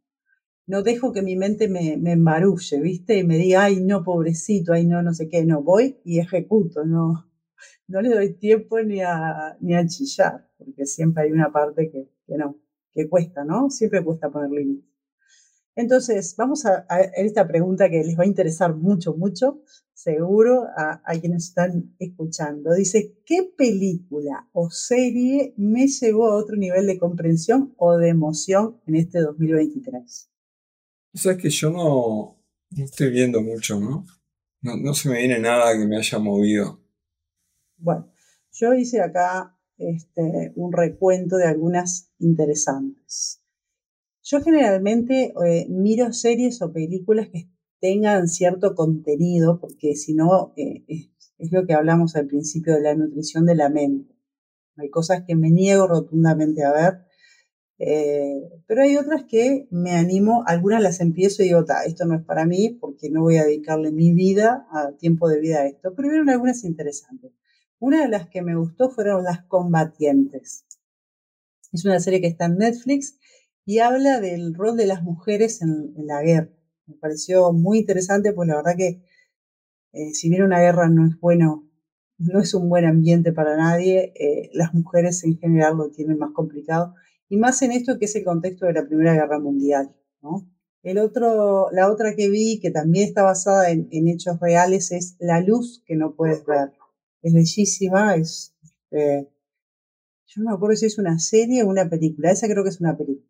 no 0.68 0.84
dejo 0.84 1.12
que 1.12 1.24
mi 1.24 1.36
mente 1.36 1.68
me, 1.68 1.98
me 1.98 2.12
embarulle, 2.12 2.80
¿viste? 2.80 3.18
Y 3.18 3.24
me 3.24 3.38
diga, 3.38 3.64
ay, 3.64 3.82
no, 3.82 4.04
pobrecito, 4.04 4.74
ay, 4.74 4.86
no, 4.86 5.02
no 5.02 5.14
sé 5.14 5.28
qué. 5.30 5.44
No, 5.46 5.64
voy 5.64 6.00
y 6.04 6.20
ejecuto, 6.20 6.86
no, 6.86 7.28
no 7.88 8.02
le 8.02 8.10
doy 8.10 8.34
tiempo 8.36 8.80
ni 8.82 9.02
a, 9.02 9.58
ni 9.60 9.76
a 9.76 9.88
chillar, 9.88 10.48
porque 10.58 10.86
siempre 10.86 11.24
hay 11.24 11.32
una 11.32 11.52
parte 11.52 11.90
que, 11.90 12.08
que 12.28 12.38
no, 12.38 12.60
que 12.94 13.10
cuesta, 13.10 13.44
¿no? 13.44 13.70
Siempre 13.72 14.04
cuesta 14.04 14.30
poner 14.30 14.52
límites. 14.52 14.88
Entonces, 15.76 16.36
vamos 16.38 16.66
a, 16.66 16.86
esta 17.16 17.48
pregunta 17.48 17.90
que 17.90 18.04
les 18.04 18.18
va 18.18 18.24
a 18.24 18.28
interesar 18.28 18.76
mucho, 18.76 19.16
mucho, 19.16 19.62
seguro, 19.98 20.68
a, 20.78 21.02
a, 21.04 21.20
quienes 21.20 21.46
están 21.46 21.96
escuchando. 21.98 22.76
Dice, 22.76 23.18
¿qué 23.26 23.50
película 23.58 24.48
o 24.54 24.70
serie 24.70 25.56
me 25.58 25.88
llevó 25.88 26.30
a 26.30 26.36
otro 26.36 26.56
nivel 26.56 26.86
de 26.86 27.00
comprensión 27.00 27.74
o 27.78 27.98
de 27.98 28.10
emoción 28.10 28.80
en 28.86 28.96
este 28.96 29.22
2023? 29.22 30.30
O 31.16 31.18
sea, 31.18 31.36
que 31.36 31.50
yo 31.50 31.72
no, 31.72 32.40
no 32.70 32.84
estoy 32.84 33.10
viendo 33.10 33.42
mucho, 33.42 33.80
¿no? 33.80 34.06
no, 34.62 34.94
se 34.94 35.10
me 35.10 35.18
viene 35.18 35.40
nada 35.40 35.76
que 35.76 35.88
me 35.88 35.98
haya 35.98 36.20
movido. 36.20 36.80
Bueno, 37.78 38.12
yo 38.52 38.76
hice 38.76 39.02
acá 39.02 39.58
este, 39.80 40.52
un 40.56 40.74
recuento 40.74 41.38
de 41.38 41.48
algunas 41.48 42.12
interesantes. 42.20 43.42
Yo 44.22 44.42
generalmente 44.42 45.34
eh, 45.44 45.66
miro 45.70 46.14
series 46.14 46.62
o 46.62 46.72
películas 46.72 47.30
que 47.30 47.50
tengan 47.80 48.28
cierto 48.28 48.76
contenido, 48.76 49.60
porque 49.60 49.96
si 49.96 50.14
no, 50.14 50.54
eh, 50.58 50.84
es, 51.38 51.52
lo 51.52 51.66
que 51.66 51.74
hablamos 51.74 52.16
al 52.16 52.28
principio 52.28 52.74
de 52.76 52.82
la 52.82 52.96
nutrición 52.96 53.46
de 53.46 53.56
la 53.56 53.70
mente. 53.70 54.16
Hay 54.78 54.90
cosas 54.90 55.24
que 55.26 55.36
me 55.36 55.52
niego 55.52 55.88
rotundamente 55.88 56.64
a 56.64 56.72
ver, 56.72 56.94
eh, 57.80 58.42
pero 58.68 58.82
hay 58.82 58.98
otras 58.98 59.26
que 59.26 59.68
me 59.70 59.92
animo, 59.92 60.44
algunas 60.48 60.82
las 60.82 61.00
empiezo 61.00 61.44
y 61.44 61.48
digo, 61.48 61.64
esto 61.86 62.06
no 62.06 62.16
es 62.16 62.24
para 62.24 62.46
mí 62.46 62.78
porque 62.82 63.10
no 63.10 63.22
voy 63.22 63.38
a 63.38 63.46
dedicarle 63.46 63.92
mi 63.92 64.14
vida, 64.14 64.68
a 64.72 64.92
tiempo 64.98 65.30
de 65.30 65.40
vida 65.40 65.60
a 65.60 65.68
esto, 65.68 65.94
pero 65.96 66.10
vieron 66.10 66.30
algunas 66.30 66.64
interesantes. 66.64 67.32
Una 67.80 68.02
de 68.02 68.10
las 68.10 68.28
que 68.30 68.42
me 68.42 68.56
gustó 68.56 68.90
fueron 68.90 69.24
Las 69.24 69.44
Combatientes. 69.44 70.66
Es 71.72 71.86
una 71.86 72.00
serie 72.00 72.22
que 72.22 72.28
está 72.28 72.46
en 72.46 72.58
Netflix 72.58 73.20
y 73.66 73.80
habla 73.80 74.20
del 74.20 74.56
rol 74.56 74.78
de 74.78 74.88
las 74.88 75.04
mujeres 75.04 75.62
en, 75.62 75.94
la 75.98 76.24
guerra. 76.24 76.57
Me 76.88 76.96
pareció 76.96 77.52
muy 77.54 77.80
interesante, 77.80 78.34
pues 78.34 78.48
la 78.48 78.56
verdad 78.56 78.76
que 78.78 79.04
eh, 79.94 80.14
si 80.14 80.30
bien 80.30 80.44
una 80.44 80.60
guerra 80.60 80.90
no 80.90 81.06
es 81.08 81.20
bueno, 81.20 81.68
no 82.18 82.40
es 82.40 82.54
un 82.54 82.70
buen 82.70 82.86
ambiente 82.86 83.34
para 83.34 83.58
nadie, 83.58 84.14
eh, 84.16 84.50
las 84.54 84.74
mujeres 84.74 85.24
en 85.24 85.38
general 85.38 85.78
lo 85.78 85.90
tienen 85.90 86.18
más 86.18 86.32
complicado 86.34 86.96
y 87.30 87.38
más 87.38 87.62
en 87.62 87.72
esto 87.72 88.00
que 88.00 88.06
es 88.06 88.16
el 88.16 88.24
contexto 88.24 88.66
de 88.66 88.74
la 88.74 88.86
Primera 88.86 89.14
Guerra 89.14 89.40
Mundial. 89.40 89.96
¿no? 90.22 90.50
El 90.84 91.00
otro, 91.00 91.68
la 91.72 91.92
otra 91.92 92.16
que 92.16 92.30
vi, 92.30 92.60
que 92.62 92.72
también 92.72 93.08
está 93.08 93.24
basada 93.24 93.70
en, 93.70 94.08
hechos 94.08 94.40
reales, 94.40 94.92
es 94.92 95.16
La 95.20 95.42
luz 95.42 95.84
que 95.86 95.96
no 95.96 96.16
puedes 96.16 96.46
ver. 96.46 96.72
Es 97.22 97.34
bellísima, 97.34 98.16
es... 98.16 98.56
Eh, 98.92 99.28
yo 100.28 100.44
no 100.44 100.50
me 100.50 100.56
acuerdo 100.56 100.76
si 100.76 100.86
es 100.86 100.98
una 100.98 101.20
serie 101.20 101.64
o 101.64 101.68
una 101.68 101.90
película, 101.90 102.32
esa 102.32 102.48
creo 102.48 102.64
que 102.64 102.70
es 102.70 102.80
una 102.80 102.98
película. 102.98 103.27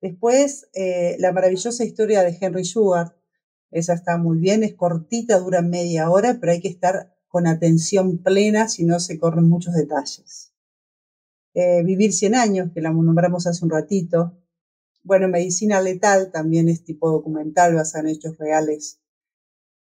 Después, 0.00 0.68
eh, 0.74 1.16
La 1.18 1.32
maravillosa 1.32 1.84
historia 1.84 2.22
de 2.22 2.36
Henry 2.38 2.64
Sugar, 2.64 3.16
esa 3.70 3.94
está 3.94 4.18
muy 4.18 4.38
bien, 4.38 4.62
es 4.62 4.74
cortita, 4.74 5.38
dura 5.38 5.62
media 5.62 6.10
hora, 6.10 6.38
pero 6.38 6.52
hay 6.52 6.60
que 6.60 6.68
estar 6.68 7.14
con 7.28 7.46
atención 7.46 8.18
plena 8.18 8.68
si 8.68 8.84
no 8.84 9.00
se 9.00 9.18
corren 9.18 9.48
muchos 9.48 9.74
detalles. 9.74 10.52
Eh, 11.54 11.82
Vivir 11.82 12.12
100 12.12 12.34
años, 12.34 12.70
que 12.72 12.80
la 12.80 12.90
nombramos 12.90 13.46
hace 13.46 13.64
un 13.64 13.70
ratito. 13.70 14.38
Bueno, 15.02 15.28
Medicina 15.28 15.80
Letal 15.80 16.30
también 16.30 16.68
es 16.68 16.84
tipo 16.84 17.10
documental 17.10 17.74
basado 17.74 18.06
en 18.06 18.14
hechos 18.14 18.36
reales. 18.38 19.00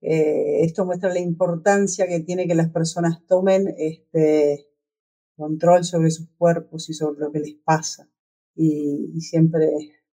Eh, 0.01 0.63
esto 0.63 0.87
muestra 0.87 1.13
la 1.13 1.19
importancia 1.19 2.07
que 2.07 2.21
tiene 2.21 2.47
que 2.47 2.55
las 2.55 2.71
personas 2.71 3.27
tomen 3.27 3.75
este 3.77 4.69
control 5.37 5.85
sobre 5.85 6.11
sus 6.11 6.29
cuerpos 6.39 6.89
y 6.89 6.95
sobre 6.95 7.21
lo 7.21 7.33
que 7.33 7.41
les 7.41 7.55
pasa 7.55 8.09
y, 8.59 9.21
siempre 9.21 9.69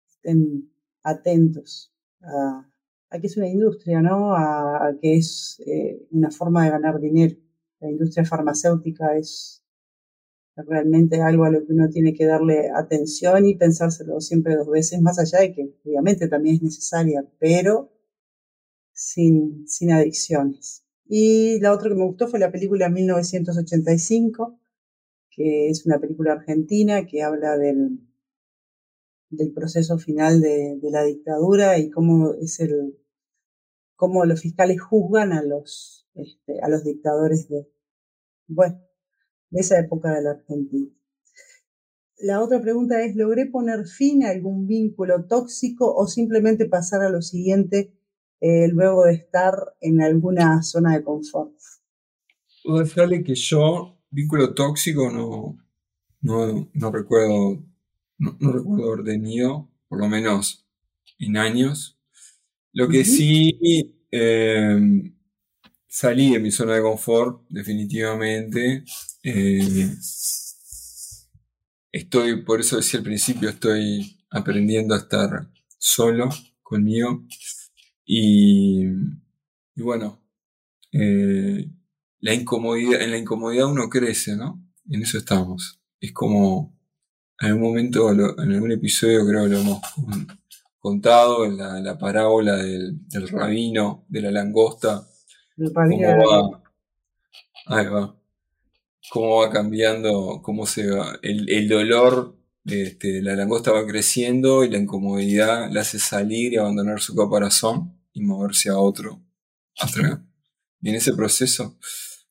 estén 0.08 0.71
atentos 1.04 1.93
a, 2.21 2.67
que 3.19 3.27
es 3.27 3.38
una 3.38 3.47
industria, 3.47 4.01
¿no? 4.01 4.34
A, 4.36 4.95
que 5.01 5.17
es 5.17 5.62
eh, 5.65 6.08
una 6.12 6.32
forma 6.32 6.65
de 6.65 6.71
ganar 6.71 6.99
dinero. 6.99 7.36
La 7.80 7.89
industria 7.89 8.25
farmacéutica 8.25 9.17
es 9.17 9.63
realmente 10.56 11.21
algo 11.21 11.45
a 11.45 11.51
lo 11.51 11.65
que 11.65 11.73
uno 11.73 11.89
tiene 11.89 12.13
que 12.13 12.25
darle 12.25 12.69
atención 12.75 13.45
y 13.45 13.56
pensárselo 13.56 14.19
siempre 14.21 14.56
dos 14.56 14.69
veces, 14.69 15.01
más 15.01 15.17
allá 15.19 15.39
de 15.39 15.54
que 15.54 15.75
obviamente 15.86 16.27
también 16.27 16.56
es 16.56 16.62
necesaria, 16.63 17.25
pero 17.39 17.91
sin, 18.93 19.67
sin 19.67 19.91
adicciones. 19.91 20.84
Y 21.06 21.60
la 21.60 21.73
otra 21.73 21.89
que 21.89 21.95
me 21.95 22.06
gustó 22.06 22.27
fue 22.27 22.39
la 22.39 22.51
película 22.51 22.89
1985, 22.89 24.60
que 25.30 25.69
es 25.69 25.86
una 25.86 25.99
película 25.99 26.34
argentina 26.34 27.06
que 27.06 27.23
habla 27.23 27.58
del, 27.58 27.99
del 29.31 29.51
proceso 29.53 29.97
final 29.97 30.41
de, 30.41 30.77
la 30.83 31.03
dictadura 31.03 31.79
y 31.79 31.89
cómo 31.89 32.33
es 32.35 32.59
el 32.59 32.97
cómo 33.95 34.25
los 34.25 34.41
fiscales 34.41 34.81
juzgan 34.81 35.31
a 35.33 35.41
los 35.41 36.07
este, 36.15 36.59
a 36.61 36.69
los 36.69 36.83
dictadores 36.83 37.49
de 37.49 37.67
bueno 38.47 38.79
de 39.49 39.59
esa 39.59 39.79
época 39.79 40.13
de 40.13 40.23
la 40.23 40.31
Argentina. 40.31 40.89
La 42.17 42.41
otra 42.41 42.61
pregunta 42.61 43.03
es, 43.03 43.15
¿logré 43.15 43.47
poner 43.47 43.85
fin 43.87 44.23
a 44.23 44.29
algún 44.29 44.67
vínculo 44.67 45.25
tóxico 45.25 45.93
o 45.93 46.07
simplemente 46.07 46.67
pasar 46.67 47.01
a 47.01 47.09
lo 47.09 47.21
siguiente 47.21 47.93
eh, 48.39 48.67
luego 48.67 49.05
de 49.05 49.13
estar 49.13 49.55
en 49.81 50.01
alguna 50.01 50.61
zona 50.61 50.95
de 50.95 51.03
confort? 51.03 51.53
Puedo 52.63 52.85
que 53.23 53.35
yo, 53.35 53.97
vínculo 54.11 54.53
tóxico, 54.53 55.09
no, 55.09 55.57
no, 56.21 56.91
recuerdo, 56.91 57.63
no, 58.21 58.53
recuerdo 58.53 58.93
haber 58.93 59.05
tenido, 59.05 59.69
por 59.88 59.99
lo 59.99 60.07
menos 60.07 60.65
en 61.19 61.38
años. 61.38 61.97
Lo 62.73 62.88
que 62.88 63.03
sí, 63.03 63.60
eh, 64.12 64.79
salí 65.88 66.31
de 66.31 66.39
mi 66.39 66.51
zona 66.51 66.75
de 66.75 66.81
confort, 66.81 67.43
definitivamente. 67.49 68.84
Eh, 69.23 69.89
estoy, 71.91 72.43
por 72.43 72.60
eso 72.60 72.77
decía 72.77 72.99
al 72.99 73.03
principio, 73.03 73.49
estoy 73.49 74.17
aprendiendo 74.29 74.93
a 74.93 74.99
estar 74.99 75.49
solo 75.77 76.29
conmigo. 76.62 77.25
Y, 78.05 78.86
bueno, 79.75 80.21
eh, 80.91 81.69
la 82.19 82.34
incomodidad, 82.34 83.01
en 83.01 83.12
la 83.12 83.17
incomodidad 83.17 83.71
uno 83.71 83.89
crece, 83.89 84.36
¿no? 84.36 84.63
En 84.89 85.01
eso 85.01 85.17
estamos. 85.17 85.81
Es 85.99 86.12
como, 86.12 86.77
en 87.41 87.47
algún 87.47 87.63
momento, 87.63 88.12
en 88.12 88.51
algún 88.51 88.71
episodio 88.71 89.25
creo 89.25 89.43
que 89.43 89.49
lo 89.49 89.60
hemos 89.60 89.82
contado, 90.80 91.45
en 91.45 91.58
la, 91.58 91.97
parábola 91.97 92.56
del, 92.56 93.08
del 93.08 93.27
rabino, 93.27 94.06
de 94.08 94.21
la 94.21 94.32
langosta, 94.32 95.08
¿Cómo 95.56 96.01
va? 97.67 98.15
¿Cómo 99.12 99.38
va 99.38 99.49
cambiando? 99.51 100.41
¿Cómo 100.41 100.65
se 100.65 100.89
va? 100.89 101.19
El, 101.21 101.67
dolor 101.67 102.38
este, 102.65 103.13
de 103.13 103.21
la 103.21 103.36
langosta 103.36 103.71
va 103.71 103.86
creciendo 103.86 104.63
y 104.63 104.69
la 104.69 104.77
incomodidad 104.77 105.69
la 105.71 105.82
hace 105.82 105.99
salir 105.99 106.54
y 106.54 106.58
abandonar 106.58 106.99
su 106.99 107.15
caparazón 107.15 107.99
y 108.13 108.21
moverse 108.21 108.69
a 108.69 108.77
otro. 108.77 109.21
Y 110.82 110.89
en 110.89 110.95
ese 110.95 111.13
proceso, 111.13 111.77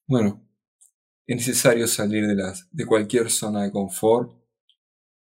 bueno, 0.06 0.44
es 1.26 1.36
necesario 1.36 1.86
salir 1.86 2.26
de, 2.26 2.34
las, 2.34 2.68
de 2.72 2.86
cualquier 2.86 3.30
zona 3.30 3.62
de 3.62 3.70
confort 3.70 4.32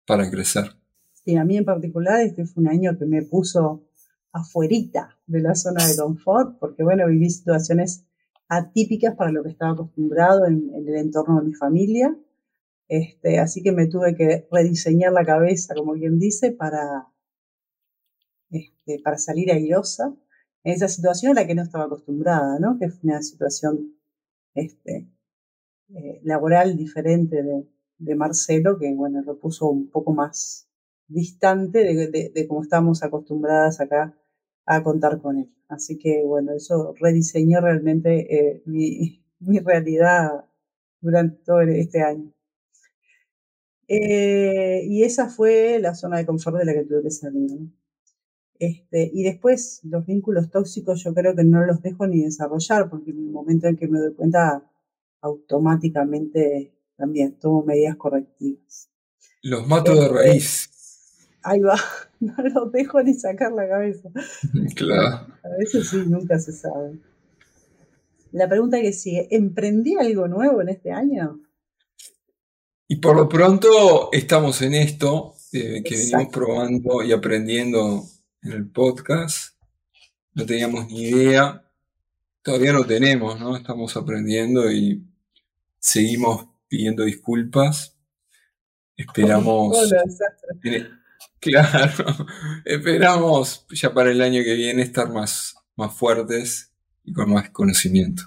para 0.06 0.30
crecer. 0.30 0.76
Sí, 1.14 1.36
a 1.36 1.44
mí 1.44 1.58
en 1.58 1.66
particular 1.66 2.22
este 2.22 2.46
fue 2.46 2.62
un 2.64 2.70
año 2.70 2.98
que 2.98 3.06
me 3.06 3.24
puso 3.24 3.84
afuerita 4.32 5.18
de 5.26 5.42
la 5.42 5.56
zona 5.56 5.88
de 5.88 5.96
confort, 5.96 6.60
porque 6.60 6.84
bueno, 6.84 7.08
viví 7.08 7.30
situaciones 7.30 8.06
atípicas 8.48 9.16
para 9.16 9.32
lo 9.32 9.44
que 9.44 9.50
estaba 9.50 9.72
acostumbrado 9.72 10.46
en, 10.46 10.72
el 10.76 10.96
entorno 10.96 11.40
de 11.40 11.48
mi 11.48 11.54
familia. 11.54 12.16
Este, 12.88 13.40
así 13.40 13.64
que 13.64 13.72
me 13.72 13.88
tuve 13.88 14.16
que 14.16 14.48
rediseñar 14.52 15.14
la 15.14 15.26
cabeza, 15.26 15.74
como 15.74 15.94
quien 15.94 16.20
dice, 16.20 16.52
para, 16.52 17.08
este, 18.52 19.00
para 19.04 19.18
salir 19.18 19.52
airosa 19.52 20.14
en 20.64 20.74
esa 20.74 20.88
situación 20.88 21.32
a 21.32 21.42
la 21.42 21.48
que 21.48 21.56
no 21.56 21.64
estaba 21.64 21.86
acostumbrada, 21.86 22.60
¿no? 22.60 22.78
que 22.78 22.90
fue 22.90 23.10
una 23.10 23.22
situación 23.24 23.96
este, 24.54 25.08
eh, 25.90 26.20
laboral 26.24 26.78
diferente 26.78 27.42
de, 27.42 27.68
de, 27.98 28.16
Marcelo, 28.16 28.78
que 28.78 28.94
bueno, 28.94 29.22
lo 29.22 29.40
puso 29.40 29.70
un 29.70 29.90
poco 29.90 30.14
más 30.14 30.68
distante 31.08 31.80
de, 31.80 32.08
de, 32.08 32.30
de 32.30 32.48
cómo 32.48 32.64
estábamos 32.64 33.04
acostumbradas 33.04 33.80
acá 33.82 34.16
a 34.66 34.84
contar 34.84 35.22
con 35.22 35.38
él. 35.38 35.56
Así 35.68 35.98
que 35.98 36.24
bueno, 36.24 36.54
eso 36.54 36.94
rediseñó 37.00 37.62
realmente 37.62 38.56
eh, 38.56 38.64
mi, 38.66 39.60
realidad 39.60 40.46
durante 41.02 41.38
todo 41.44 41.62
este 41.62 42.02
año. 42.02 42.32
Eh, 43.88 44.84
y 44.88 45.04
esa 45.04 45.30
fue 45.30 45.80
la 45.80 45.94
zona 45.94 46.18
de 46.18 46.26
confort 46.26 46.58
de 46.58 46.66
la 46.66 46.74
que 46.74 46.86
tuve 46.86 47.04
que 47.04 47.12
salir. 47.12 47.70
Este, 48.58 49.12
y 49.14 49.24
después 49.24 49.82
los 49.84 50.06
vínculos 50.06 50.50
tóxicos 50.50 51.04
yo 51.04 51.14
creo 51.14 51.36
que 51.36 51.44
no 51.44 51.66
los 51.66 51.82
dejo 51.82 52.08
ni 52.08 52.24
desarrollar, 52.24 52.90
porque 52.90 53.12
en 53.12 53.18
el 53.18 53.30
momento 53.32 53.68
en 53.68 53.76
que 53.78 53.88
me 53.88 54.00
doy 54.00 54.14
cuenta, 54.16 54.64
automáticamente 55.22 56.75
también 56.98 57.38
tomo 57.40 57.64
medidas 57.64 57.96
correctivas. 57.96 58.90
Los 59.42 59.68
mato 59.68 59.94
de 59.94 60.02
este, 60.02 60.14
raíz. 60.14 60.70
Ahí 61.44 61.60
va, 61.60 61.80
no 62.20 62.34
los 62.38 62.72
dejo 62.72 63.02
ni 63.04 63.14
sacar 63.14 63.52
la 63.52 63.68
cabeza. 63.68 64.10
Claro. 64.76 65.28
A 65.44 65.50
veces 65.60 65.90
sí, 65.90 65.98
nunca 66.08 66.40
se 66.40 66.52
sabe. 66.52 67.00
La 68.32 68.50
pregunta 68.50 68.82
que 68.82 68.92
sigue, 68.92 69.28
¿emprendí 69.32 69.96
algo 69.96 70.28
nuevo 70.28 70.62
en 70.62 70.70
este 70.70 70.92
año? 70.92 71.40
Y 72.88 72.98
por 72.98 73.16
lo 73.16 73.30
pronto 73.30 74.10
estamos 74.12 74.62
en 74.62 74.74
esto, 74.76 75.36
eh, 75.54 75.82
que 75.84 75.96
venimos 75.96 76.28
probando 76.32 77.02
y 77.04 77.12
aprendiendo 77.14 78.04
en 78.42 78.52
el 78.52 78.70
podcast. 78.70 79.56
No 80.34 80.46
teníamos 80.46 80.88
ni 80.88 81.04
idea. 81.04 81.62
todavía 82.42 82.74
no 82.74 82.86
tenemos, 82.86 83.40
¿no? 83.40 83.56
Estamos 83.56 83.96
aprendiendo 83.98 84.72
y 84.72 85.02
seguimos 85.80 86.48
pidiendo 86.68 87.04
disculpas. 87.04 87.98
Esperamos. 88.98 89.78
claro, 91.40 92.06
esperamos 92.66 93.66
ya 93.70 93.94
para 93.94 94.12
el 94.12 94.22
año 94.22 94.42
que 94.44 94.56
viene 94.56 94.82
estar 94.82 95.10
más, 95.12 95.56
más 95.76 95.94
fuertes 95.94 96.74
y 97.04 97.14
con 97.14 97.32
más 97.32 97.50
conocimiento. 97.50 98.24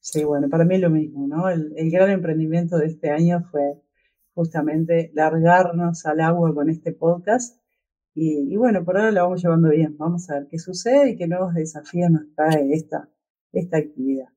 Sí, 0.00 0.24
bueno, 0.24 0.48
para 0.48 0.64
mí 0.64 0.76
es 0.76 0.80
lo 0.80 0.88
mismo, 0.88 1.26
¿no? 1.26 1.50
El, 1.50 1.90
gran 1.90 2.10
emprendimiento 2.10 2.78
de 2.78 2.86
este 2.86 3.10
año 3.10 3.44
fue 3.50 3.82
justamente 4.32 5.10
largarnos 5.14 6.06
al 6.06 6.20
agua 6.20 6.54
con 6.54 6.70
este 6.70 6.92
podcast. 6.92 7.60
Y, 8.14 8.56
bueno, 8.56 8.84
por 8.84 8.96
ahora 8.96 9.12
lo 9.12 9.22
vamos 9.22 9.42
llevando 9.42 9.68
bien. 9.68 9.96
Vamos 9.98 10.30
a 10.30 10.34
ver 10.34 10.48
qué 10.50 10.58
sucede 10.58 11.10
y 11.10 11.16
qué 11.16 11.28
nuevos 11.28 11.54
desafíos 11.54 12.10
nos 12.10 12.22
trae 12.34 12.72
esta, 12.72 13.08
esta 13.52 13.76
actividad. 13.76 14.28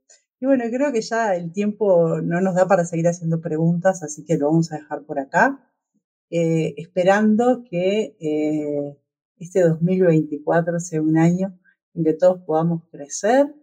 Y 0.42 0.48
bueno, 0.48 0.64
creo 0.72 0.92
que 0.92 1.02
ya 1.02 1.36
el 1.36 1.54
tiempo 1.54 2.20
no 2.20 2.42
nos 2.42 2.56
da 2.56 2.68
para 2.68 2.84
seguir 2.84 3.08
haciendo 3.08 3.42
preguntas, 3.42 4.02
así 4.02 4.26
que 4.26 4.38
lo 4.38 4.48
vamos 4.48 4.72
a 4.72 4.78
dejar 4.78 5.04
por 5.04 5.20
acá, 5.20 5.72
eh, 6.32 6.74
esperando 6.78 7.64
que 7.70 8.18
eh, 8.20 8.98
este 9.38 9.62
2024 9.62 10.80
sea 10.80 11.00
un 11.00 11.20
año 11.20 11.60
en 11.94 12.04
que 12.04 12.14
todos 12.14 12.42
podamos 12.42 12.82
crecer, 12.90 13.54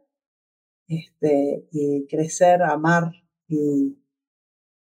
este, 0.86 1.66
y 1.72 2.06
crecer, 2.06 2.62
amar 2.62 3.10
y, 3.48 3.98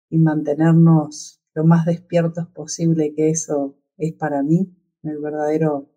mantenernos 0.10 1.42
lo 1.54 1.64
más 1.64 1.86
despiertos 1.86 2.48
posible, 2.48 3.14
que 3.16 3.30
eso 3.30 3.78
es 3.98 4.14
para 4.14 4.42
mí 4.42 4.76
el 5.04 5.20
verdadero, 5.20 5.92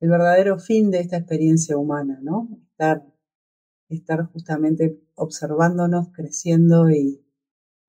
el 0.00 0.10
verdadero 0.10 0.58
fin 0.58 0.90
de 0.90 1.00
esta 1.00 1.16
experiencia 1.16 1.78
humana, 1.78 2.18
¿no? 2.22 2.48
Estar 3.96 4.30
justamente 4.32 5.00
observándonos, 5.14 6.08
creciendo 6.12 6.90
y, 6.90 7.24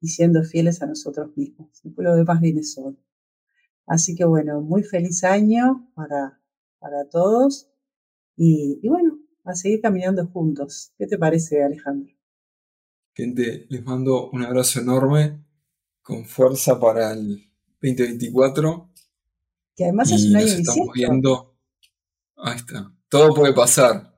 siendo 0.02 0.44
fieles 0.44 0.82
a 0.82 0.88
nosotros 0.88 1.36
mismos. 1.38 1.70
Después 1.84 2.06
lo 2.06 2.16
demás 2.16 2.42
viene 2.42 2.64
solo. 2.64 2.98
Así 3.86 4.16
que 4.16 4.26
bueno, 4.26 4.62
muy 4.62 4.84
feliz 4.84 5.24
año 5.24 5.92
para, 5.94 6.42
para 6.80 7.08
todos 7.10 7.70
y, 8.36 8.80
bueno, 8.88 9.20
a 9.44 9.54
seguir 9.54 9.82
caminando 9.82 10.26
juntos. 10.28 10.94
¿Qué 10.98 11.06
te 11.06 11.18
parece, 11.18 11.64
Alejandro? 11.64 12.14
Gente, 13.14 13.68
les 13.70 13.84
mando 13.84 14.32
un 14.32 14.44
abrazo 14.44 14.80
enorme, 14.80 15.46
con 16.02 16.26
fuerza 16.26 16.80
para 16.80 17.14
el 17.14 17.52
2024. 17.82 18.90
Que 19.76 19.84
además 19.84 20.12
es 20.12 20.26
un 20.26 20.36
año 20.36 20.48
estamos 20.48 20.90
viendo. 20.94 21.56
Ahí 22.38 22.56
está. 22.56 22.92
Todo 23.10 23.36
puede 23.36 23.54
pasar. 23.54 24.11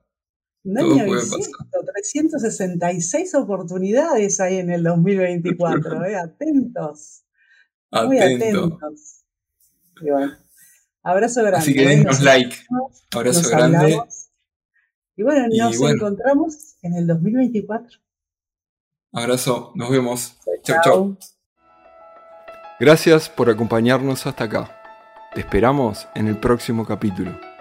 Un 0.64 0.78
año 0.78 1.06
puede 1.06 1.20
pasar. 1.20 1.40
366 1.92 3.34
oportunidades 3.34 4.40
hay 4.40 4.58
en 4.58 4.70
el 4.70 4.82
2024, 4.82 6.04
¿eh? 6.06 6.16
atentos. 6.16 7.24
Muy 7.92 8.18
atentos. 8.18 9.24
Y 10.00 10.10
bueno, 10.10 10.32
abrazo 11.02 11.42
grande. 11.42 11.58
Así 11.58 11.74
que 11.74 11.82
¿eh? 11.84 11.96
denos 11.96 12.20
like. 12.22 12.56
Abrazo 13.12 13.48
grande. 13.50 14.00
Y 15.16 15.22
bueno, 15.22 15.46
nos 15.48 15.80
encontramos 15.80 16.76
en 16.82 16.94
el 16.94 17.06
2024. 17.06 17.98
Abrazo, 19.12 19.72
nos 19.76 19.90
vemos. 19.90 20.36
Chao, 20.62 20.80
chao. 20.82 21.18
Gracias 22.80 23.28
por 23.28 23.48
acompañarnos 23.48 24.26
hasta 24.26 24.44
acá. 24.44 24.80
Te 25.32 25.40
esperamos 25.40 26.08
en 26.16 26.26
el 26.26 26.38
próximo 26.38 26.84
capítulo. 26.84 27.53